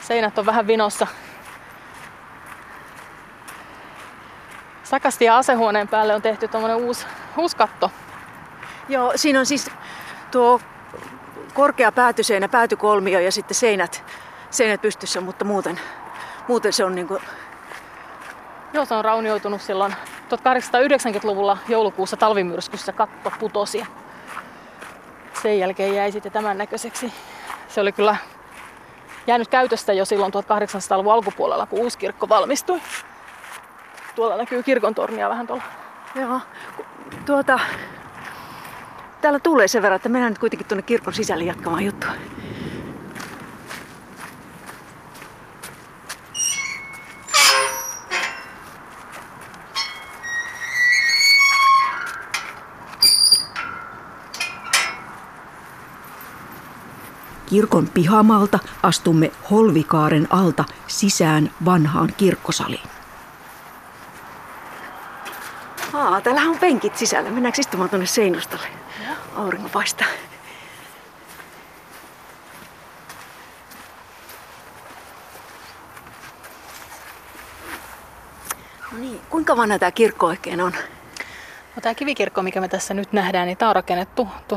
Seinät 0.00 0.38
on 0.38 0.46
vähän 0.46 0.66
vinossa. 0.66 1.06
Sakasti 4.82 5.24
ja 5.24 5.38
asehuoneen 5.38 5.88
päälle 5.88 6.14
on 6.14 6.22
tehty 6.22 6.48
tuommoinen 6.48 6.76
uusi, 6.76 7.06
uusi 7.36 7.56
katto. 7.56 7.90
Joo, 8.88 9.12
siinä 9.16 9.38
on 9.38 9.46
siis 9.46 9.70
tuo 10.30 10.60
korkea 11.54 11.92
päätyseinä, 11.92 12.48
päätykolmio 12.48 13.20
ja 13.20 13.32
sitten 13.32 13.54
seinät, 13.54 14.04
seinät 14.50 14.82
pystyssä, 14.82 15.20
mutta 15.20 15.44
muuten, 15.44 15.80
muuten 16.48 16.72
se 16.72 16.84
on 16.84 16.94
niin 16.94 17.08
kuin, 17.08 17.22
Joo, 18.72 18.84
se 18.84 18.94
on 18.94 19.04
raunioitunut 19.04 19.62
silloin 19.62 19.92
1890-luvulla 19.92 21.58
joulukuussa 21.68 22.16
talvimyrskyssä 22.16 22.92
katto 22.92 23.32
putosi. 23.40 23.86
Sen 25.42 25.58
jälkeen 25.58 25.94
jäi 25.94 26.12
sitten 26.12 26.32
tämän 26.32 26.58
näköiseksi 26.58 27.12
Se 27.68 27.80
oli 27.80 27.92
kyllä 27.92 28.16
jäänyt 29.26 29.48
käytöstä 29.48 29.92
jo 29.92 30.04
silloin 30.04 30.32
1800-luvun 30.34 31.12
alkupuolella, 31.12 31.66
kun 31.66 31.78
uusi 31.78 31.98
kirkko 31.98 32.28
valmistui. 32.28 32.80
Tuolla 34.14 34.36
näkyy 34.36 34.62
kirkon 34.62 34.94
tornia 34.94 35.28
vähän 35.28 35.46
tuolla. 35.46 35.62
Joo. 36.14 36.40
Tuota, 37.26 37.60
täällä 39.20 39.38
tulee 39.38 39.68
sen 39.68 39.82
verran, 39.82 39.96
että 39.96 40.08
mennään 40.08 40.32
nyt 40.32 40.38
kuitenkin 40.38 40.68
tuonne 40.68 40.82
kirkon 40.82 41.14
sisälle 41.14 41.44
jatkamaan 41.44 41.84
juttua. 41.84 42.10
Kirkon 57.52 57.88
pihamalta 57.88 58.58
astumme 58.82 59.32
Holvikaaren 59.50 60.26
alta 60.30 60.64
sisään 60.86 61.50
vanhaan 61.64 62.14
kirkkosaliin. 62.16 62.88
Aa, 65.92 66.20
täällä 66.20 66.40
on 66.40 66.58
penkit 66.58 66.96
sisällä. 66.96 67.30
Mennäänkö 67.30 67.60
istumaan 67.60 67.90
tuonne 67.90 68.06
seinustalle? 68.06 68.66
Aurinko 69.36 69.68
paistaa. 69.68 70.06
No 78.92 78.98
niin, 78.98 79.20
kuinka 79.30 79.56
vanha 79.56 79.78
tämä 79.78 79.90
kirkko 79.90 80.26
oikein 80.26 80.60
on? 80.60 80.72
No, 81.76 81.82
tämä 81.82 81.94
kivikirkko, 81.94 82.42
mikä 82.42 82.60
me 82.60 82.68
tässä 82.68 82.94
nyt 82.94 83.12
nähdään, 83.12 83.46
niin 83.46 83.58
tämä 83.58 83.68
on 83.68 83.76
rakennettu 83.76 84.28
1495-1505 84.48 84.54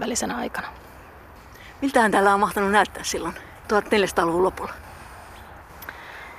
välisenä 0.00 0.36
aikana. 0.36 0.68
Miltähän 1.80 2.10
täällä 2.10 2.34
on 2.34 2.40
mahtanut 2.40 2.72
näyttää 2.72 3.04
silloin 3.04 3.34
1400-luvun 3.68 4.42
lopulla? 4.42 4.72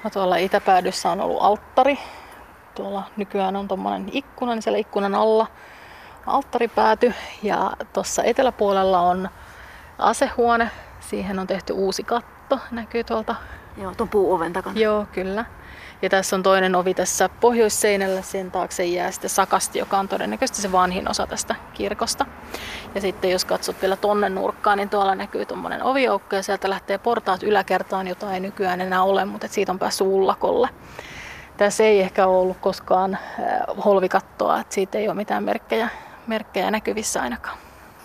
No, 0.03 0.09
tuolla 0.09 0.35
itäpäädyssä 0.35 1.11
on 1.11 1.21
ollut 1.21 1.41
alttari. 1.41 1.99
Tuolla 2.75 3.03
nykyään 3.17 3.55
on 3.55 3.67
tuommoinen 3.67 4.09
ikkuna, 4.11 4.55
niin 4.55 4.61
siellä 4.61 4.79
ikkunan 4.79 5.15
alla 5.15 5.47
alttaripääty. 6.27 7.13
Ja 7.43 7.71
tuossa 7.93 8.23
eteläpuolella 8.23 8.99
on 8.99 9.29
asehuone. 9.97 10.71
Siihen 10.99 11.39
on 11.39 11.47
tehty 11.47 11.73
uusi 11.73 12.03
katto, 12.03 12.59
näkyy 12.71 13.03
tuolta. 13.03 13.35
Joo, 13.77 13.95
tuon 13.95 14.09
puuoven 14.09 14.53
takana. 14.53 14.79
Joo, 14.79 15.05
kyllä. 15.11 15.45
Ja 16.01 16.09
tässä 16.09 16.35
on 16.35 16.43
toinen 16.43 16.75
ovi 16.75 16.93
tässä 16.93 17.29
pohjoisseinällä, 17.29 18.21
sen 18.21 18.51
taakse 18.51 18.85
jää 18.85 19.11
sitten 19.11 19.29
sakasti, 19.29 19.79
joka 19.79 19.99
on 19.99 20.07
todennäköisesti 20.07 20.61
se 20.61 20.71
vanhin 20.71 21.09
osa 21.09 21.27
tästä 21.27 21.55
kirkosta. 21.73 22.25
Ja 22.95 23.01
sitten 23.01 23.31
jos 23.31 23.45
katsot 23.45 23.81
vielä 23.81 23.95
tonne 23.95 24.29
nurkkaan, 24.29 24.77
niin 24.77 24.89
tuolla 24.89 25.15
näkyy 25.15 25.45
tuommoinen 25.45 25.83
ovioukko 25.83 26.35
ja 26.35 26.43
sieltä 26.43 26.69
lähtee 26.69 26.97
portaat 26.97 27.43
yläkertaan, 27.43 28.07
jota 28.07 28.33
ei 28.33 28.39
nykyään 28.39 28.81
enää 28.81 29.03
ole, 29.03 29.25
mutta 29.25 29.47
siitä 29.47 29.71
on 29.71 29.79
päässyt 29.79 30.07
ullakolle. 30.07 30.69
Tässä 31.57 31.83
ei 31.83 32.01
ehkä 32.01 32.27
ole 32.27 32.37
ollut 32.37 32.57
koskaan 32.57 33.17
holvikattoa, 33.85 34.59
että 34.59 34.73
siitä 34.73 34.97
ei 34.97 35.07
ole 35.07 35.15
mitään 35.15 35.43
merkkejä, 35.43 35.89
merkkejä 36.27 36.71
näkyvissä 36.71 37.21
ainakaan. 37.21 37.57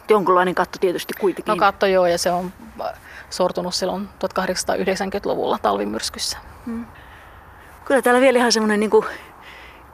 Jonkunlainen 0.09 0.55
katto 0.55 0.79
tietysti 0.79 1.15
kuitenkin. 1.21 1.53
No 1.53 1.57
katto 1.57 1.87
joo, 1.87 2.07
ja 2.07 2.19
se 2.19 2.31
on 2.31 2.53
sortunut 3.31 3.75
silloin 3.75 4.09
1890-luvulla 4.25 5.59
talvimyrskyssä. 5.63 6.39
Hmm. 6.67 6.87
Kyllä 7.87 8.03
täällä 8.03 8.20
vielä 8.20 8.38
ihan 8.38 8.53
semmoinen 8.53 8.81
niin 8.81 8.90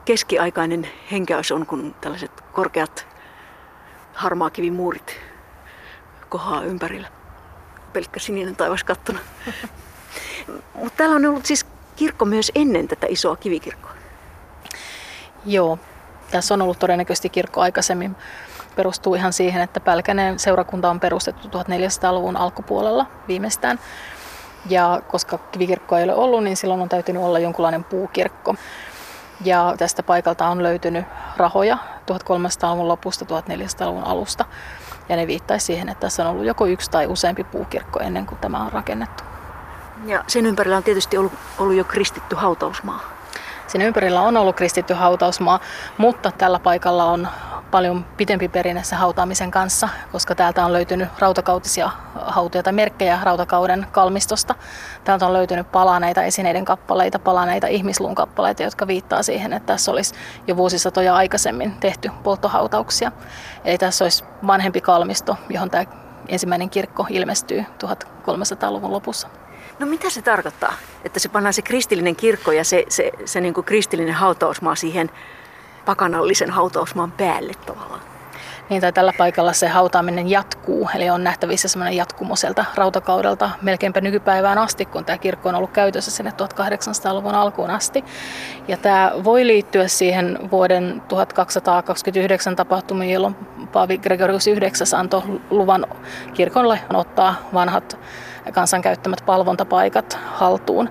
keskiaikainen 0.05 0.89
henkäys 1.11 1.51
on, 1.51 1.65
kun 1.65 1.95
tällaiset 2.01 2.31
korkeat 2.51 3.07
harmaakivimuurit 4.13 5.19
kohaa 6.29 6.63
ympärillä. 6.63 7.07
Pelkkä 7.93 8.19
sininen 8.19 8.55
taivas 8.55 8.83
kattona. 8.83 9.19
Mutta 10.73 10.97
täällä 10.97 11.15
on 11.15 11.25
ollut 11.25 11.45
siis 11.45 11.65
kirkko 11.95 12.25
myös 12.25 12.51
ennen 12.55 12.87
tätä 12.87 13.07
isoa 13.09 13.35
kivikirkkoa. 13.35 13.91
Joo, 15.45 15.79
tässä 16.31 16.53
on 16.53 16.61
ollut 16.61 16.79
todennäköisesti 16.79 17.29
kirkko 17.29 17.61
aikaisemmin. 17.61 18.15
Perustuu 18.75 19.15
ihan 19.15 19.33
siihen, 19.33 19.61
että 19.61 19.79
Pälkäneen 19.79 20.39
seurakunta 20.39 20.89
on 20.89 20.99
perustettu 20.99 21.47
1400-luvun 21.47 22.37
alkupuolella 22.37 23.05
viimeistään. 23.27 23.79
Ja 24.69 25.01
koska 25.07 25.37
kivikirkkoa 25.37 25.97
ei 25.99 26.03
ole 26.03 26.15
ollut, 26.15 26.43
niin 26.43 26.57
silloin 26.57 26.81
on 26.81 26.89
täytynyt 26.89 27.23
olla 27.23 27.39
jonkunlainen 27.39 27.83
puukirkko. 27.83 28.55
Ja 29.45 29.75
tästä 29.77 30.03
paikalta 30.03 30.47
on 30.47 30.63
löytynyt 30.63 31.05
rahoja 31.37 31.77
1300-luvun 32.11 32.87
lopusta 32.87 33.25
1400-luvun 33.25 34.03
alusta. 34.03 34.45
Ja 35.09 35.15
ne 35.15 35.27
viittaisi 35.27 35.65
siihen, 35.65 35.89
että 35.89 36.01
tässä 36.01 36.23
on 36.23 36.29
ollut 36.29 36.45
joko 36.45 36.65
yksi 36.65 36.91
tai 36.91 37.07
useampi 37.07 37.43
puukirkko 37.43 37.99
ennen 37.99 38.25
kuin 38.25 38.37
tämä 38.39 38.63
on 38.63 38.73
rakennettu. 38.73 39.23
Ja 40.05 40.23
sen 40.27 40.45
ympärillä 40.45 40.77
on 40.77 40.83
tietysti 40.83 41.17
ollut, 41.17 41.33
ollut 41.59 41.75
jo 41.75 41.83
kristitty 41.83 42.35
hautausmaa. 42.35 43.12
Sen 43.73 43.81
ympärillä 43.81 44.21
on 44.21 44.37
ollut 44.37 44.55
kristitty 44.55 44.93
hautausmaa, 44.93 45.59
mutta 45.97 46.31
tällä 46.31 46.59
paikalla 46.59 47.05
on 47.05 47.27
paljon 47.71 48.05
pitempi 48.17 48.47
perinne 48.47 48.83
sen 48.83 48.99
hautaamisen 48.99 49.51
kanssa, 49.51 49.89
koska 50.11 50.35
täältä 50.35 50.65
on 50.65 50.73
löytynyt 50.73 51.09
rautakautisia 51.19 51.89
hautoja 52.15 52.63
tai 52.63 52.73
merkkejä 52.73 53.19
rautakauden 53.23 53.87
kalmistosta. 53.91 54.55
Täältä 55.03 55.25
on 55.25 55.33
löytynyt 55.33 55.71
palaneita 55.71 56.23
esineiden 56.23 56.65
kappaleita, 56.65 57.19
palaneita 57.19 57.67
ihmisluun 57.67 58.15
kappaleita, 58.15 58.63
jotka 58.63 58.87
viittaa 58.87 59.23
siihen, 59.23 59.53
että 59.53 59.73
tässä 59.73 59.91
olisi 59.91 60.15
jo 60.47 60.57
vuosisatoja 60.57 61.15
aikaisemmin 61.15 61.71
tehty 61.79 62.11
polttohautauksia. 62.23 63.11
Eli 63.65 63.77
tässä 63.77 64.05
olisi 64.05 64.23
vanhempi 64.47 64.81
kalmisto, 64.81 65.37
johon 65.49 65.69
tämä 65.69 65.85
ensimmäinen 66.27 66.69
kirkko 66.69 67.05
ilmestyy 67.09 67.59
1300-luvun 67.59 68.91
lopussa. 68.91 69.27
No 69.79 69.85
mitä 69.85 70.09
se 70.09 70.21
tarkoittaa, 70.21 70.73
että 71.05 71.19
se 71.19 71.29
pannaan 71.29 71.53
se 71.53 71.61
kristillinen 71.61 72.15
kirkko 72.15 72.51
ja 72.51 72.63
se, 72.63 72.85
se, 72.89 73.11
se 73.25 73.41
niin 73.41 73.53
kuin 73.53 73.65
kristillinen 73.65 74.13
hautausmaa 74.13 74.75
siihen 74.75 75.09
pakanallisen 75.85 76.49
hautausmaan 76.49 77.11
päälle 77.11 77.53
tavallaan? 77.65 78.12
Niin, 78.69 78.81
tai 78.81 78.93
tällä 78.93 79.13
paikalla 79.17 79.53
se 79.53 79.67
hautaaminen 79.67 80.29
jatkuu, 80.29 80.89
eli 80.95 81.09
on 81.09 81.23
nähtävissä 81.23 81.67
semmoinen 81.67 81.97
jatkumo 81.97 82.35
sieltä 82.35 82.65
rautakaudelta 82.75 83.49
melkeinpä 83.61 84.01
nykypäivään 84.01 84.57
asti, 84.57 84.85
kun 84.85 85.05
tämä 85.05 85.17
kirkko 85.17 85.49
on 85.49 85.55
ollut 85.55 85.71
käytössä 85.71 86.11
sinne 86.11 86.31
1800-luvun 86.31 87.35
alkuun 87.35 87.69
asti. 87.69 88.03
Ja 88.67 88.77
tämä 88.77 89.11
voi 89.23 89.47
liittyä 89.47 89.87
siihen 89.87 90.39
vuoden 90.51 91.01
1229 91.07 92.55
tapahtumiin, 92.55 93.13
jolloin 93.13 93.35
Paavi 93.71 93.97
Gregorius 93.97 94.47
IX 94.47 94.93
antoi 94.93 95.21
luvan 95.49 95.85
kirkolle 96.33 96.79
ottaa 96.93 97.35
vanhat 97.53 97.97
kansan 98.51 98.81
käyttämät 98.81 99.23
palvontapaikat 99.25 100.17
haltuun. 100.25 100.89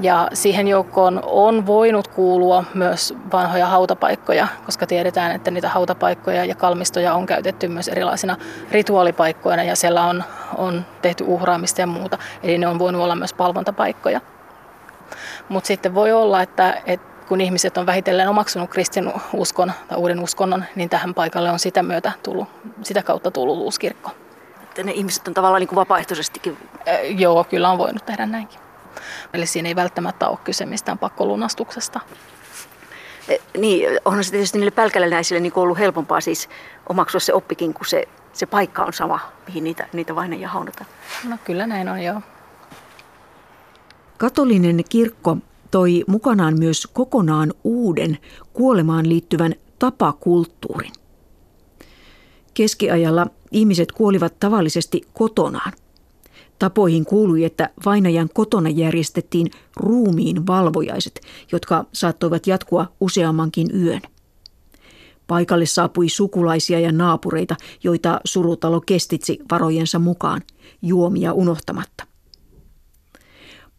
Ja 0.00 0.28
siihen 0.32 0.68
joukkoon 0.68 1.20
on 1.26 1.66
voinut 1.66 2.08
kuulua 2.08 2.64
myös 2.74 3.14
vanhoja 3.32 3.66
hautapaikkoja, 3.66 4.48
koska 4.66 4.86
tiedetään, 4.86 5.32
että 5.32 5.50
niitä 5.50 5.68
hautapaikkoja 5.68 6.44
ja 6.44 6.54
kalmistoja 6.54 7.14
on 7.14 7.26
käytetty 7.26 7.68
myös 7.68 7.88
erilaisina 7.88 8.36
rituaalipaikkoina 8.70 9.62
ja 9.62 9.76
siellä 9.76 10.04
on, 10.04 10.24
on 10.56 10.86
tehty 11.02 11.24
uhraamista 11.26 11.80
ja 11.80 11.86
muuta. 11.86 12.18
Eli 12.42 12.58
ne 12.58 12.66
on 12.66 12.78
voinut 12.78 13.02
olla 13.02 13.16
myös 13.16 13.32
palvontapaikkoja. 13.32 14.20
Mutta 15.48 15.68
sitten 15.68 15.94
voi 15.94 16.12
olla, 16.12 16.42
että, 16.42 16.82
että 16.86 17.10
kun 17.28 17.40
ihmiset 17.40 17.78
on 17.78 17.86
vähitellen 17.86 18.28
omaksunut 18.28 18.70
kristinuskon 18.70 19.72
tai 19.88 19.98
uuden 19.98 20.20
uskonnon, 20.20 20.64
niin 20.74 20.88
tähän 20.88 21.14
paikalle 21.14 21.50
on 21.50 21.58
sitä 21.58 21.82
myötä 21.82 22.12
tullut, 22.22 22.48
sitä 22.82 23.02
kautta 23.02 23.30
tullut 23.30 23.58
uusi 23.58 23.80
kirkko. 23.80 24.10
Että 24.62 24.82
ne 24.82 24.92
ihmiset 24.92 25.28
on 25.28 25.34
tavallaan 25.34 25.60
niin 25.60 25.68
kuin 25.68 25.76
vapaaehtoisestikin? 25.76 26.56
Äh, 26.88 27.20
joo, 27.20 27.44
kyllä 27.44 27.70
on 27.70 27.78
voinut 27.78 28.06
tehdä 28.06 28.26
näinkin. 28.26 28.69
Eli 29.34 29.46
siinä 29.46 29.68
ei 29.68 29.76
välttämättä 29.76 30.28
ole 30.28 30.38
kyse 30.44 30.66
mistään 30.66 30.98
pakkolunastuksesta. 30.98 32.00
E, 33.28 33.36
niin, 33.58 33.98
onhan 34.04 34.24
se 34.24 34.30
tietysti 34.30 34.58
niille 34.58 34.70
pälkäläisille 34.70 35.40
niin 35.40 35.52
ollut 35.56 35.78
helpompaa 35.78 36.20
siis 36.20 36.48
omaksua 36.88 37.20
se 37.20 37.34
oppikin, 37.34 37.74
kun 37.74 37.86
se, 37.86 38.08
se 38.32 38.46
paikka 38.46 38.84
on 38.84 38.92
sama, 38.92 39.20
mihin 39.46 39.64
niitä, 39.64 39.88
niitä 39.92 40.14
vain 40.14 40.40
ja 40.40 40.48
haudataan. 40.48 40.86
No 41.28 41.36
kyllä 41.44 41.66
näin 41.66 41.88
on, 41.88 42.02
joo. 42.02 42.20
Katolinen 44.18 44.84
kirkko 44.88 45.36
toi 45.70 46.04
mukanaan 46.06 46.58
myös 46.58 46.88
kokonaan 46.92 47.52
uuden 47.64 48.18
kuolemaan 48.52 49.08
liittyvän 49.08 49.54
tapakulttuurin. 49.78 50.92
Keskiajalla 52.54 53.26
ihmiset 53.50 53.92
kuolivat 53.92 54.40
tavallisesti 54.40 55.02
kotonaan. 55.14 55.72
Tapoihin 56.60 57.04
kuului, 57.04 57.44
että 57.44 57.70
vainajan 57.84 58.28
kotona 58.34 58.68
järjestettiin 58.68 59.50
ruumiin 59.76 60.46
valvojaiset, 60.46 61.20
jotka 61.52 61.84
saattoivat 61.92 62.46
jatkua 62.46 62.92
useammankin 63.00 63.68
yön. 63.82 64.00
Paikalle 65.26 65.66
saapui 65.66 66.08
sukulaisia 66.08 66.80
ja 66.80 66.92
naapureita, 66.92 67.56
joita 67.84 68.20
surutalo 68.24 68.80
kestitsi 68.80 69.38
varojensa 69.50 69.98
mukaan, 69.98 70.42
juomia 70.82 71.32
unohtamatta. 71.32 72.06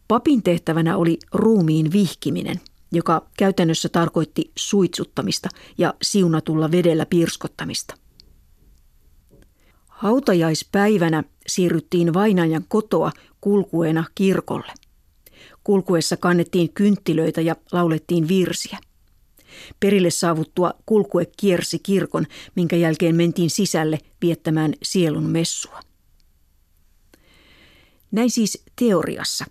Papin 0.08 0.42
tehtävänä 0.42 0.96
oli 0.96 1.18
ruumiin 1.32 1.92
vihkiminen, 1.92 2.60
joka 2.92 3.26
käytännössä 3.38 3.88
tarkoitti 3.88 4.52
suitsuttamista 4.58 5.48
ja 5.78 5.94
siunatulla 6.02 6.70
vedellä 6.70 7.06
pirskottamista. 7.06 8.01
Hautajaispäivänä 10.02 11.24
siirryttiin 11.46 12.14
vainajan 12.14 12.64
kotoa 12.68 13.12
kulkueena 13.40 14.04
kirkolle. 14.14 14.72
Kulkuessa 15.64 16.16
kannettiin 16.16 16.72
kynttilöitä 16.72 17.40
ja 17.40 17.56
laulettiin 17.72 18.28
virsiä. 18.28 18.78
Perille 19.80 20.10
saavuttua 20.10 20.74
kulkue 20.86 21.26
kiersi 21.36 21.78
kirkon, 21.78 22.26
minkä 22.54 22.76
jälkeen 22.76 23.14
mentiin 23.14 23.50
sisälle 23.50 23.98
viettämään 24.22 24.74
sielun 24.82 25.26
messua. 25.26 25.80
Näin 28.10 28.30
siis 28.30 28.62
teoriassa. 28.78 29.44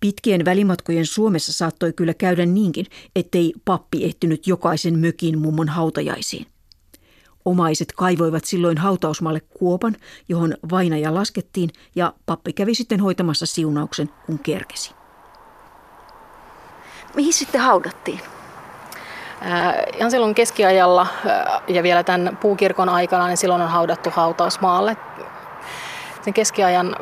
Pitkien 0.00 0.44
välimatkojen 0.44 1.06
Suomessa 1.06 1.52
saattoi 1.52 1.92
kyllä 1.92 2.14
käydä 2.14 2.46
niinkin, 2.46 2.86
ettei 3.16 3.52
pappi 3.64 4.04
ehtinyt 4.04 4.46
jokaisen 4.46 4.98
mökin 4.98 5.38
mummon 5.38 5.68
hautajaisiin. 5.68 6.51
Omaiset 7.44 7.92
kaivoivat 7.96 8.44
silloin 8.44 8.78
hautausmaalle 8.78 9.40
kuopan, 9.40 9.96
johon 10.28 10.54
vainaja 10.70 11.14
laskettiin, 11.14 11.70
ja 11.94 12.12
pappi 12.26 12.52
kävi 12.52 12.74
sitten 12.74 13.00
hoitamassa 13.00 13.46
siunauksen, 13.46 14.10
kun 14.26 14.38
kerkesi. 14.38 14.94
Mihin 17.14 17.32
sitten 17.32 17.60
haudattiin? 17.60 18.20
ihan 19.96 20.10
silloin 20.10 20.34
keskiajalla 20.34 21.06
ja 21.68 21.82
vielä 21.82 22.02
tämän 22.02 22.38
puukirkon 22.40 22.88
aikana, 22.88 23.26
niin 23.26 23.36
silloin 23.36 23.62
on 23.62 23.68
haudattu 23.68 24.10
hautausmaalle. 24.10 24.96
Sen 26.22 26.34
keskiajan, 26.34 26.96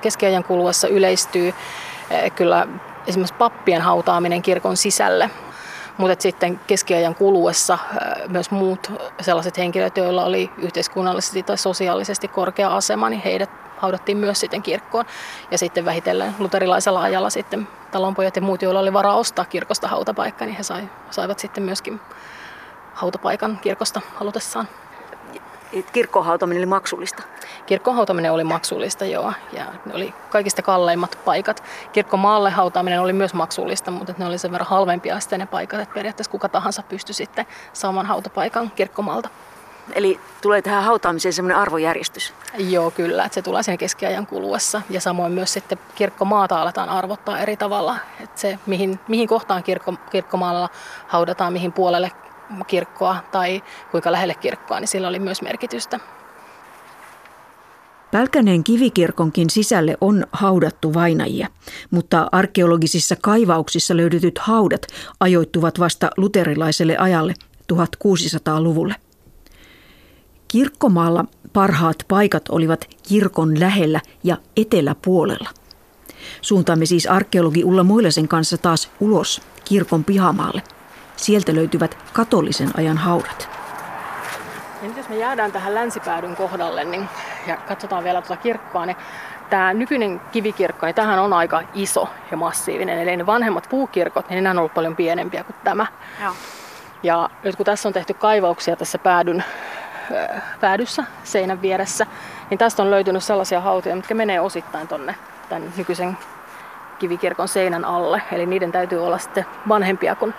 keskiajan 0.00 0.44
kuluessa 0.44 0.88
yleistyy 0.88 1.54
kyllä 2.36 2.66
esimerkiksi 3.06 3.34
pappien 3.34 3.82
hautaaminen 3.82 4.42
kirkon 4.42 4.76
sisälle. 4.76 5.30
Mutta 5.98 6.22
sitten 6.22 6.60
keskiajan 6.66 7.14
kuluessa 7.14 7.78
myös 8.28 8.50
muut 8.50 8.92
sellaiset 9.20 9.58
henkilöt, 9.58 9.96
joilla 9.96 10.24
oli 10.24 10.50
yhteiskunnallisesti 10.58 11.42
tai 11.42 11.58
sosiaalisesti 11.58 12.28
korkea 12.28 12.76
asema, 12.76 13.10
niin 13.10 13.22
heidät 13.22 13.50
haudattiin 13.78 14.18
myös 14.18 14.40
sitten 14.40 14.62
kirkkoon. 14.62 15.04
Ja 15.50 15.58
sitten 15.58 15.84
vähitellen 15.84 16.34
luterilaisella 16.38 17.02
ajalla 17.02 17.30
sitten 17.30 17.68
talonpojat 17.90 18.36
ja 18.36 18.42
muut, 18.42 18.62
joilla 18.62 18.80
oli 18.80 18.92
varaa 18.92 19.16
ostaa 19.16 19.44
kirkosta 19.44 19.88
hautapaikka, 19.88 20.44
niin 20.44 20.56
he 20.56 20.62
sai, 20.62 20.88
saivat 21.10 21.38
sitten 21.38 21.62
myöskin 21.64 22.00
hautapaikan 22.94 23.58
kirkosta 23.62 24.00
halutessaan. 24.14 24.68
Kirkkohautaminen 25.92 26.60
oli 26.60 26.66
maksullista? 26.66 27.22
Kirkkohautaminen 27.66 28.32
oli 28.32 28.44
maksullista, 28.44 29.04
joo. 29.04 29.32
Ja 29.52 29.64
ne 29.86 29.94
oli 29.94 30.14
kaikista 30.30 30.62
kalleimmat 30.62 31.18
paikat. 31.24 31.62
Kirkkomaalle 31.92 32.50
hautaaminen 32.50 33.00
oli 33.00 33.12
myös 33.12 33.34
maksullista, 33.34 33.90
mutta 33.90 34.14
ne 34.18 34.26
oli 34.26 34.38
sen 34.38 34.52
verran 34.52 34.70
halvempia 34.70 35.20
sitten 35.20 35.40
ne 35.40 35.46
paikat, 35.46 35.80
että 35.80 35.94
periaatteessa 35.94 36.30
kuka 36.30 36.48
tahansa 36.48 36.82
pystyi 36.82 37.14
sitten 37.14 37.46
saamaan 37.72 38.06
hautapaikan 38.06 38.70
kirkkomaalta. 38.70 39.28
Eli 39.92 40.20
tulee 40.40 40.62
tähän 40.62 40.84
hautaamiseen 40.84 41.32
semmoinen 41.32 41.56
arvojärjestys? 41.56 42.34
Joo, 42.58 42.90
kyllä. 42.90 43.24
Että 43.24 43.34
se 43.34 43.42
tulee 43.42 43.62
sen 43.62 43.78
keskiajan 43.78 44.26
kuluessa. 44.26 44.82
Ja 44.90 45.00
samoin 45.00 45.32
myös 45.32 45.52
sitten 45.52 45.78
kirkkomaata 45.94 46.62
aletaan 46.62 46.88
arvottaa 46.88 47.38
eri 47.38 47.56
tavalla. 47.56 47.96
Että 48.20 48.40
se, 48.40 48.58
mihin, 48.66 49.00
mihin 49.08 49.28
kohtaan 49.28 49.62
kirkko, 49.62 49.94
kirkkomaalla 50.10 50.68
haudataan, 51.06 51.52
mihin 51.52 51.72
puolelle 51.72 52.12
kirkkoa 52.66 53.16
tai 53.32 53.62
kuinka 53.90 54.12
lähelle 54.12 54.34
kirkkoa, 54.34 54.80
niin 54.80 54.88
sillä 54.88 55.08
oli 55.08 55.18
myös 55.18 55.42
merkitystä. 55.42 56.00
Pälkäneen 58.12 58.64
kivikirkonkin 58.64 59.50
sisälle 59.50 59.96
on 60.00 60.26
haudattu 60.32 60.94
vainajia, 60.94 61.48
mutta 61.90 62.28
arkeologisissa 62.32 63.16
kaivauksissa 63.22 63.96
löydetyt 63.96 64.38
haudat 64.38 64.86
ajoittuvat 65.20 65.78
vasta 65.78 66.10
luterilaiselle 66.16 66.96
ajalle 66.96 67.34
1600-luvulle. 67.72 68.94
Kirkkomaalla 70.48 71.24
parhaat 71.52 71.96
paikat 72.08 72.48
olivat 72.48 72.88
kirkon 73.08 73.60
lähellä 73.60 74.00
ja 74.24 74.36
eteläpuolella. 74.56 75.50
Suuntaamme 76.42 76.86
siis 76.86 77.06
arkeologi 77.06 77.64
Ulla 77.64 77.84
Moilasen 77.84 78.28
kanssa 78.28 78.58
taas 78.58 78.90
ulos 79.00 79.42
kirkon 79.64 80.04
pihamaalle. 80.04 80.62
Sieltä 81.22 81.54
löytyvät 81.54 81.98
katolisen 82.12 82.70
ajan 82.76 82.98
haudat. 82.98 83.48
Ja 84.82 84.88
nyt 84.88 84.96
jos 84.96 85.08
me 85.08 85.16
jäädään 85.16 85.52
tähän 85.52 85.74
länsipäädyn 85.74 86.36
kohdalle 86.36 86.84
niin, 86.84 87.08
ja 87.46 87.56
katsotaan 87.56 88.04
vielä 88.04 88.22
tuota 88.22 88.42
kirkkoa, 88.42 88.86
niin 88.86 88.96
tämä 89.50 89.74
nykyinen 89.74 90.20
kivikirkko, 90.32 90.86
niin 90.86 90.94
tämähän 90.94 91.18
on 91.18 91.32
aika 91.32 91.62
iso 91.74 92.08
ja 92.30 92.36
massiivinen. 92.36 92.98
Eli 92.98 93.16
ne 93.16 93.26
vanhemmat 93.26 93.66
puukirkot, 93.70 94.30
niin 94.30 94.44
nämä 94.44 94.50
on 94.50 94.58
ollut 94.58 94.74
paljon 94.74 94.96
pienempiä 94.96 95.44
kuin 95.44 95.56
tämä. 95.64 95.86
Joo. 96.22 96.32
Ja 97.02 97.30
nyt 97.42 97.56
kun 97.56 97.66
tässä 97.66 97.88
on 97.88 97.92
tehty 97.92 98.14
kaivauksia 98.14 98.76
tässä 98.76 98.98
päädyn 98.98 99.44
päädyssä 100.60 101.04
seinän 101.24 101.62
vieressä, 101.62 102.06
niin 102.50 102.58
tästä 102.58 102.82
on 102.82 102.90
löytynyt 102.90 103.24
sellaisia 103.24 103.60
hautoja, 103.60 103.96
mitkä 103.96 104.14
menee 104.14 104.40
osittain 104.40 104.88
tonne 104.88 105.14
tämän 105.48 105.72
nykyisen 105.76 106.18
kivikirkon 106.98 107.48
seinän 107.48 107.84
alle. 107.84 108.22
Eli 108.32 108.46
niiden 108.46 108.72
täytyy 108.72 109.04
olla 109.04 109.18
sitten 109.18 109.46
vanhempia 109.68 110.14
kuin, 110.14 110.34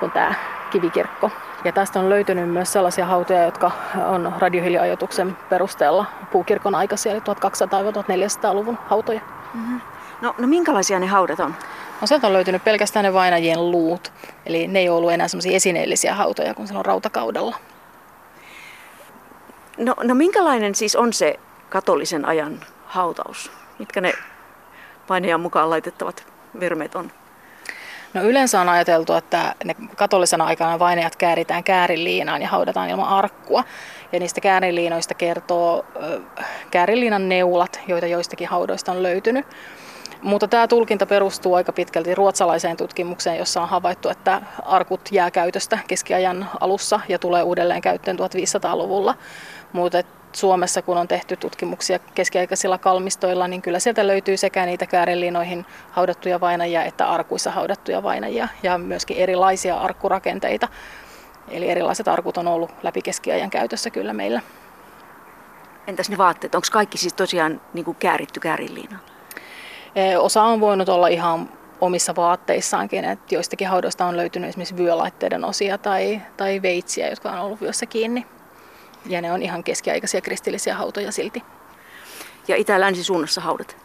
kuin 0.00 0.12
tämä 0.12 0.34
kivikirkko. 0.70 1.30
Ja 1.64 1.72
tästä 1.72 2.00
on 2.00 2.10
löytynyt 2.10 2.50
myös 2.50 2.72
sellaisia 2.72 3.06
hautoja, 3.06 3.44
jotka 3.44 3.70
on 4.06 4.32
radiohiliajoituksen 4.38 5.36
perusteella 5.48 6.06
puukirkon 6.32 6.74
aikaisia, 6.74 7.12
eli 7.12 7.20
1200-1400-luvun 7.20 8.78
hautoja. 8.86 9.20
Mm-hmm. 9.54 9.80
No, 10.20 10.34
no 10.38 10.46
minkälaisia 10.46 10.98
ne 10.98 11.06
haudat 11.06 11.40
on? 11.40 11.54
No 12.00 12.06
sieltä 12.06 12.26
on 12.26 12.32
löytynyt 12.32 12.64
pelkästään 12.64 13.04
ne 13.04 13.12
vainajien 13.12 13.70
luut. 13.70 14.12
Eli 14.46 14.66
ne 14.66 14.78
ei 14.78 14.88
ollut 14.88 15.12
enää 15.12 15.28
semmoisia 15.28 15.56
esineellisiä 15.56 16.14
hautoja 16.14 16.54
kuin 16.54 16.66
silloin 16.66 16.86
rautakaudella. 16.86 17.56
No, 19.78 19.94
no 20.02 20.14
minkälainen 20.14 20.74
siis 20.74 20.96
on 20.96 21.12
se 21.12 21.40
katolisen 21.68 22.24
ajan 22.24 22.60
hautaus? 22.86 23.52
Mitkä 23.78 24.00
ne 24.00 24.12
painajan 25.06 25.40
mukaan 25.40 25.70
laitettavat 25.70 26.26
vermeet 26.60 26.94
on? 26.94 27.12
No 28.14 28.22
yleensä 28.22 28.60
on 28.60 28.68
ajateltu, 28.68 29.12
että 29.12 29.54
ne 29.64 29.74
katolisena 29.96 30.44
aikana 30.44 30.78
vainajat 30.78 31.16
kääritään 31.16 31.64
kääriliinaan 31.64 32.42
ja 32.42 32.48
haudataan 32.48 32.90
ilman 32.90 33.08
arkkua. 33.08 33.64
Ja 34.12 34.18
niistä 34.18 34.40
kääriliinoista 34.40 35.14
kertoo 35.14 35.84
kääriliinan 36.70 37.28
neulat, 37.28 37.80
joita 37.88 38.06
joistakin 38.06 38.48
haudoista 38.48 38.92
on 38.92 39.02
löytynyt. 39.02 39.46
Mutta 40.22 40.48
tämä 40.48 40.68
tulkinta 40.68 41.06
perustuu 41.06 41.54
aika 41.54 41.72
pitkälti 41.72 42.14
ruotsalaiseen 42.14 42.76
tutkimukseen, 42.76 43.38
jossa 43.38 43.62
on 43.62 43.68
havaittu, 43.68 44.08
että 44.08 44.42
arkut 44.62 45.00
jää 45.12 45.30
käytöstä 45.30 45.78
keskiajan 45.88 46.50
alussa 46.60 47.00
ja 47.08 47.18
tulee 47.18 47.42
uudelleen 47.42 47.80
käyttöön 47.80 48.16
1500-luvulla. 48.18 49.14
Mutta 49.72 50.02
Suomessa, 50.32 50.82
kun 50.82 50.96
on 50.98 51.08
tehty 51.08 51.36
tutkimuksia 51.36 51.98
keskiaikaisilla 51.98 52.78
kalmistoilla, 52.78 53.48
niin 53.48 53.62
kyllä 53.62 53.78
sieltä 53.78 54.06
löytyy 54.06 54.36
sekä 54.36 54.66
niitä 54.66 54.86
käärelinoihin 54.86 55.66
haudattuja 55.90 56.40
vainajia 56.40 56.84
että 56.84 57.08
arkuissa 57.08 57.50
haudattuja 57.50 58.02
vainajia 58.02 58.48
ja 58.62 58.78
myöskin 58.78 59.16
erilaisia 59.16 59.76
arkkurakenteita. 59.76 60.68
Eli 61.48 61.70
erilaiset 61.70 62.08
arkut 62.08 62.36
on 62.36 62.48
ollut 62.48 62.70
läpi 62.82 63.02
keskiajan 63.02 63.50
käytössä 63.50 63.90
kyllä 63.90 64.12
meillä. 64.12 64.40
Entäs 65.86 66.10
ne 66.10 66.18
vaatteet? 66.18 66.54
Onko 66.54 66.66
kaikki 66.72 66.98
siis 66.98 67.14
tosiaan 67.14 67.60
niin 67.74 67.84
kuin 67.84 67.96
kääritty 67.96 68.40
käärinliina? 68.40 68.98
Osa 70.18 70.42
on 70.42 70.60
voinut 70.60 70.88
olla 70.88 71.08
ihan 71.08 71.48
omissa 71.80 72.16
vaatteissaankin, 72.16 73.04
että 73.04 73.34
joistakin 73.34 73.68
haudoista 73.68 74.06
on 74.06 74.16
löytynyt 74.16 74.48
esimerkiksi 74.48 74.76
vyölaitteiden 74.76 75.44
osia 75.44 75.78
tai, 75.78 76.20
tai 76.36 76.62
veitsiä, 76.62 77.08
jotka 77.08 77.30
on 77.30 77.38
ollut 77.38 77.60
vyössä 77.60 77.86
kiinni. 77.86 78.26
Ja 79.06 79.20
ne 79.20 79.32
on 79.32 79.42
ihan 79.42 79.64
keskiaikaisia 79.64 80.20
kristillisiä 80.20 80.74
hautoja 80.74 81.12
silti. 81.12 81.42
Ja 82.48 82.56
itä-länsi 82.56 83.04
suunnassa 83.04 83.40
haudat? 83.40 83.76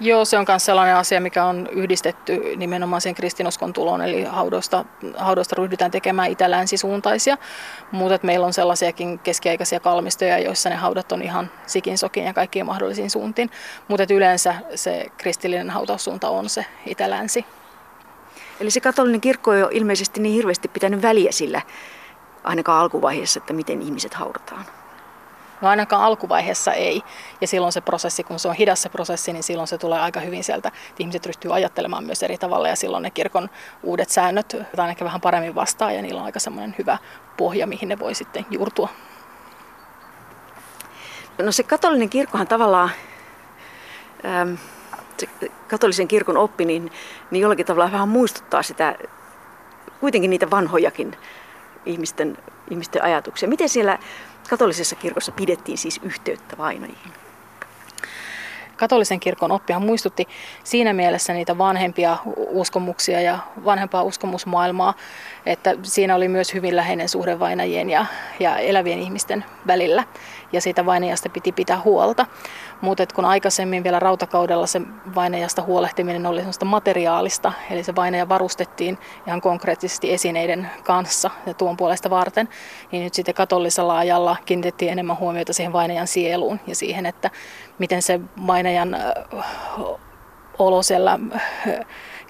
Joo, 0.00 0.24
se 0.24 0.38
on 0.38 0.44
myös 0.48 0.64
sellainen 0.64 0.96
asia, 0.96 1.20
mikä 1.20 1.44
on 1.44 1.68
yhdistetty 1.72 2.56
nimenomaan 2.56 3.00
sen 3.00 3.14
kristinuskon 3.14 3.72
tuloon, 3.72 4.02
eli 4.02 4.24
haudoista, 4.24 4.84
haudoista 5.16 5.56
ryhdytään 5.58 5.90
tekemään 5.90 6.30
itä-länsisuuntaisia, 6.30 7.38
mutta 7.92 8.26
meillä 8.26 8.46
on 8.46 8.52
sellaisiakin 8.52 9.18
keskiaikaisia 9.18 9.80
kalmistoja, 9.80 10.38
joissa 10.38 10.70
ne 10.70 10.76
haudat 10.76 11.12
on 11.12 11.22
ihan 11.22 11.50
sikin 11.66 11.98
sokin 11.98 12.24
ja 12.24 12.32
kaikkiin 12.32 12.66
mahdollisiin 12.66 13.10
suuntiin, 13.10 13.50
mutta 13.88 14.14
yleensä 14.14 14.54
se 14.74 15.06
kristillinen 15.18 15.70
hautaussuunta 15.70 16.28
on 16.28 16.48
se 16.48 16.66
itä-länsi. 16.86 17.44
Eli 18.60 18.70
se 18.70 18.80
katolinen 18.80 19.20
kirkko 19.20 19.52
ei 19.52 19.62
ole 19.62 19.70
ilmeisesti 19.74 20.20
niin 20.20 20.34
hirveästi 20.34 20.68
pitänyt 20.68 21.02
väliä 21.02 21.32
sillä 21.32 21.60
ainakaan 22.44 22.80
alkuvaiheessa, 22.80 23.40
että 23.40 23.52
miten 23.52 23.82
ihmiset 23.82 24.14
haudataan? 24.14 24.64
No 25.60 25.68
ainakaan 25.68 26.02
alkuvaiheessa 26.02 26.72
ei. 26.72 27.02
Ja 27.40 27.46
silloin 27.46 27.72
se 27.72 27.80
prosessi, 27.80 28.24
kun 28.24 28.38
se 28.38 28.48
on 28.48 28.54
hidas 28.54 28.82
se 28.82 28.88
prosessi, 28.88 29.32
niin 29.32 29.42
silloin 29.42 29.68
se 29.68 29.78
tulee 29.78 30.00
aika 30.00 30.20
hyvin 30.20 30.44
sieltä, 30.44 30.68
että 30.68 31.02
ihmiset 31.02 31.26
ryhtyy 31.26 31.54
ajattelemaan 31.54 32.04
myös 32.04 32.22
eri 32.22 32.38
tavalla 32.38 32.68
ja 32.68 32.76
silloin 32.76 33.02
ne 33.02 33.10
kirkon 33.10 33.50
uudet 33.82 34.10
säännöt 34.10 34.56
ehkä 34.90 35.04
vähän 35.04 35.20
paremmin 35.20 35.54
vastaan 35.54 35.94
ja 35.94 36.02
niillä 36.02 36.20
on 36.20 36.26
aika 36.26 36.40
semmoinen 36.40 36.74
hyvä 36.78 36.98
pohja, 37.36 37.66
mihin 37.66 37.88
ne 37.88 37.98
voi 37.98 38.14
sitten 38.14 38.46
juurtua. 38.50 38.88
No 41.42 41.52
se 41.52 41.62
katolinen 41.62 42.10
kirkkohan 42.10 42.46
tavallaan, 42.46 42.90
ähm, 44.24 44.54
se 45.18 45.28
katolisen 45.68 46.08
kirkon 46.08 46.36
oppi, 46.36 46.64
niin, 46.64 46.92
niin 47.30 47.42
jollakin 47.42 47.66
tavalla 47.66 47.92
vähän 47.92 48.08
muistuttaa 48.08 48.62
sitä, 48.62 48.94
kuitenkin 50.00 50.30
niitä 50.30 50.50
vanhojakin 50.50 51.16
ihmisten, 51.86 52.38
ihmisten 52.70 53.04
ajatuksia. 53.04 53.48
Miten 53.48 53.68
siellä 53.68 53.98
katolisessa 54.50 54.96
kirkossa 54.96 55.32
pidettiin 55.32 55.78
siis 55.78 56.00
yhteyttä 56.02 56.58
vainajiin? 56.58 57.12
katolisen 58.82 59.20
kirkon 59.20 59.52
oppihan 59.52 59.82
muistutti 59.82 60.28
siinä 60.64 60.92
mielessä 60.92 61.32
niitä 61.32 61.58
vanhempia 61.58 62.16
uskomuksia 62.36 63.20
ja 63.20 63.38
vanhempaa 63.64 64.02
uskomusmaailmaa, 64.02 64.94
että 65.46 65.74
siinä 65.82 66.14
oli 66.14 66.28
myös 66.28 66.54
hyvin 66.54 66.76
läheinen 66.76 67.08
suhde 67.08 67.38
vainajien 67.38 67.90
ja, 67.90 68.06
ja 68.40 68.56
elävien 68.56 68.98
ihmisten 68.98 69.44
välillä 69.66 70.04
ja 70.52 70.60
siitä 70.60 70.86
vainajasta 70.86 71.28
piti 71.28 71.52
pitää 71.52 71.80
huolta. 71.84 72.26
Mutta 72.82 73.06
kun 73.14 73.24
aikaisemmin 73.24 73.84
vielä 73.84 73.98
rautakaudella 73.98 74.66
se 74.66 74.80
vainajasta 75.14 75.62
huolehtiminen 75.62 76.26
oli 76.26 76.38
sellaista 76.38 76.64
materiaalista, 76.64 77.52
eli 77.70 77.82
se 77.84 77.94
vainaja 77.94 78.28
varustettiin 78.28 78.98
ihan 79.26 79.40
konkreettisesti 79.40 80.12
esineiden 80.12 80.70
kanssa 80.84 81.30
ja 81.46 81.54
tuon 81.54 81.76
puolesta 81.76 82.10
varten, 82.10 82.48
niin 82.92 83.04
nyt 83.04 83.14
sitten 83.14 83.34
katolisella 83.34 83.98
ajalla 83.98 84.36
kiinnitettiin 84.46 84.92
enemmän 84.92 85.18
huomiota 85.18 85.52
siihen 85.52 85.72
vainajan 85.72 86.06
sieluun 86.06 86.60
ja 86.66 86.74
siihen, 86.74 87.06
että 87.06 87.30
miten 87.78 88.02
se 88.02 88.20
vainajan 88.46 88.96
olo 90.58 90.82
siellä 90.82 91.18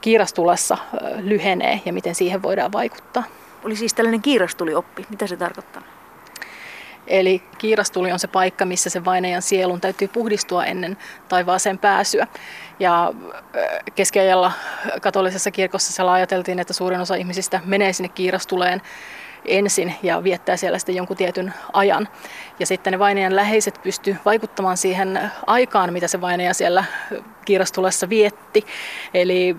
kiirastulessa 0.01 0.79
lyhenee 1.19 1.81
ja 1.85 1.93
miten 1.93 2.15
siihen 2.15 2.43
voidaan 2.43 2.73
vaikuttaa. 2.73 3.25
Oli 3.65 3.77
siis 3.77 3.95
tällainen 3.95 4.23
kiirastulioppi. 4.23 5.07
Mitä 5.11 5.27
se 5.27 5.37
tarkoittaa? 5.37 5.83
Eli 7.07 7.43
kiirastuli 7.59 8.13
on 8.13 8.19
se 8.19 8.29
paikka, 8.29 8.65
missä 8.65 8.91
se 8.91 9.05
vainajan 9.05 9.43
sielun 9.43 9.81
täytyy 9.81 10.09
puhdistua 10.09 10.65
ennen 10.65 10.97
taivaaseen 11.29 11.79
pääsyä. 11.79 12.27
Ja 12.81 13.13
keskiajalla 13.95 14.53
katolisessa 15.03 15.51
kirkossa 15.51 15.93
siellä 15.93 16.13
ajateltiin, 16.13 16.59
että 16.59 16.73
suurin 16.73 17.01
osa 17.01 17.15
ihmisistä 17.15 17.61
menee 17.65 17.93
sinne 17.93 18.09
kiirastuleen 18.09 18.83
ensin 19.45 19.95
ja 20.03 20.25
viettää 20.25 20.57
siellä 20.57 20.79
sitten 20.79 20.95
jonkun 20.95 21.17
tietyn 21.17 21.55
ajan. 21.73 22.09
Ja 22.59 22.67
sitten 22.67 22.93
ne 22.93 22.99
vainajan 22.99 23.37
läheiset 23.37 23.81
pysty 23.83 24.17
vaikuttamaan 24.25 24.77
siihen 24.77 25.31
aikaan, 25.47 25.93
mitä 25.93 26.09
se 26.09 26.21
vainaja 26.21 26.55
siellä 26.55 26.85
kiirastulessa 27.45 28.09
vietti. 28.09 28.67
Eli 29.15 29.57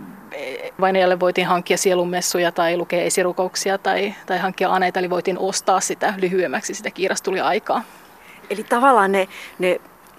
vainajalle 0.79 1.19
voitiin 1.19 1.47
hankkia 1.47 1.77
sielunmessuja 1.77 2.51
tai 2.51 2.77
lukea 2.77 3.01
esirukouksia 3.01 3.77
tai, 3.77 4.13
tai 4.25 4.39
hankkia 4.39 4.69
aneita, 4.73 4.99
eli 4.99 5.09
voitiin 5.09 5.39
ostaa 5.39 5.79
sitä 5.79 6.13
lyhyemmäksi 6.17 6.73
sitä 6.73 6.91
kiirastuliaikaa. 6.91 7.83
Eli 8.49 8.63
tavallaan 8.63 9.11
ne, 9.11 9.27
ne 9.59 9.69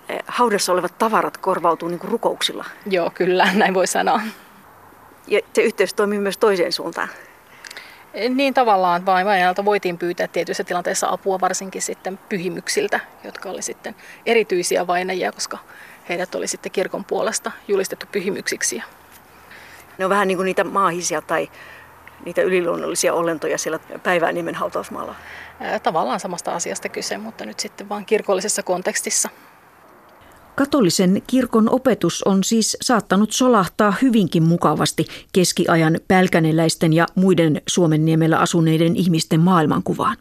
eh, 0.08 0.18
haudassa 0.26 0.72
olevat 0.72 0.98
tavarat 0.98 1.36
korvautuu 1.36 1.88
niin 1.88 2.00
rukouksilla? 2.02 2.64
Joo, 2.86 3.10
kyllä, 3.14 3.48
näin 3.54 3.74
voi 3.74 3.86
sanoa. 3.86 4.20
Ja 5.26 5.40
se 5.52 5.62
yhteys 5.62 5.94
toimii 5.94 6.18
myös 6.18 6.38
toiseen 6.38 6.72
suuntaan? 6.72 7.08
Niin 8.28 8.54
tavallaan 8.54 9.06
vain 9.06 9.26
vainajalta 9.26 9.64
voitiin 9.64 9.98
pyytää 9.98 10.28
tietyissä 10.28 10.64
tilanteissa 10.64 11.08
apua 11.10 11.40
varsinkin 11.40 11.82
sitten 11.82 12.18
pyhimyksiltä, 12.28 13.00
jotka 13.24 13.50
oli 13.50 13.62
sitten 13.62 13.94
erityisiä 14.26 14.86
vainajia, 14.86 15.32
koska 15.32 15.58
heidät 16.08 16.34
oli 16.34 16.46
sitten 16.46 16.72
kirkon 16.72 17.04
puolesta 17.04 17.50
julistettu 17.68 18.06
pyhimyksiksi. 18.12 18.82
Ne 19.98 20.04
on 20.04 20.10
vähän 20.10 20.28
niin 20.28 20.38
kuin 20.38 20.44
niitä 20.44 20.64
maahisia 20.64 21.22
tai 21.22 21.48
niitä 22.24 22.42
yliluonnollisia 22.42 23.14
olentoja 23.14 23.58
siellä 23.58 23.78
Päivääniemen 24.02 24.54
hautausmaalla. 24.54 25.14
Tavallaan 25.82 26.20
samasta 26.20 26.54
asiasta 26.54 26.88
kyse, 26.88 27.18
mutta 27.18 27.46
nyt 27.46 27.60
sitten 27.60 27.88
vain 27.88 28.04
kirkollisessa 28.04 28.62
kontekstissa. 28.62 29.28
Katolisen 30.54 31.22
kirkon 31.26 31.68
opetus 31.70 32.22
on 32.22 32.44
siis 32.44 32.76
saattanut 32.82 33.32
solahtaa 33.32 33.94
hyvinkin 34.02 34.42
mukavasti 34.42 35.06
keskiajan 35.32 36.00
pälkäneläisten 36.08 36.92
ja 36.92 37.06
muiden 37.14 37.62
Suomenniemellä 37.68 38.38
asuneiden 38.38 38.96
ihmisten 38.96 39.40
maailmankuvaan. 39.40 40.16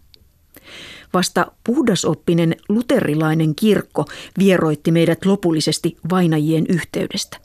Vasta 1.13 1.51
puhdasoppinen 1.63 2.55
luterilainen 2.69 3.55
kirkko 3.55 4.05
vieroitti 4.37 4.91
meidät 4.91 5.25
lopullisesti 5.25 5.97
vainajien 6.09 6.65
yhteydestä. 6.69 7.37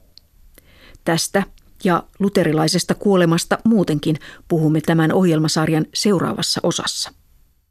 Tästä 1.05 1.43
ja 1.85 2.03
luterilaisesta 2.19 2.95
kuolemasta 2.95 3.59
muutenkin 3.65 4.17
puhumme 4.49 4.81
tämän 4.81 5.13
ohjelmasarjan 5.13 5.87
seuraavassa 5.95 6.61
osassa. 6.63 7.13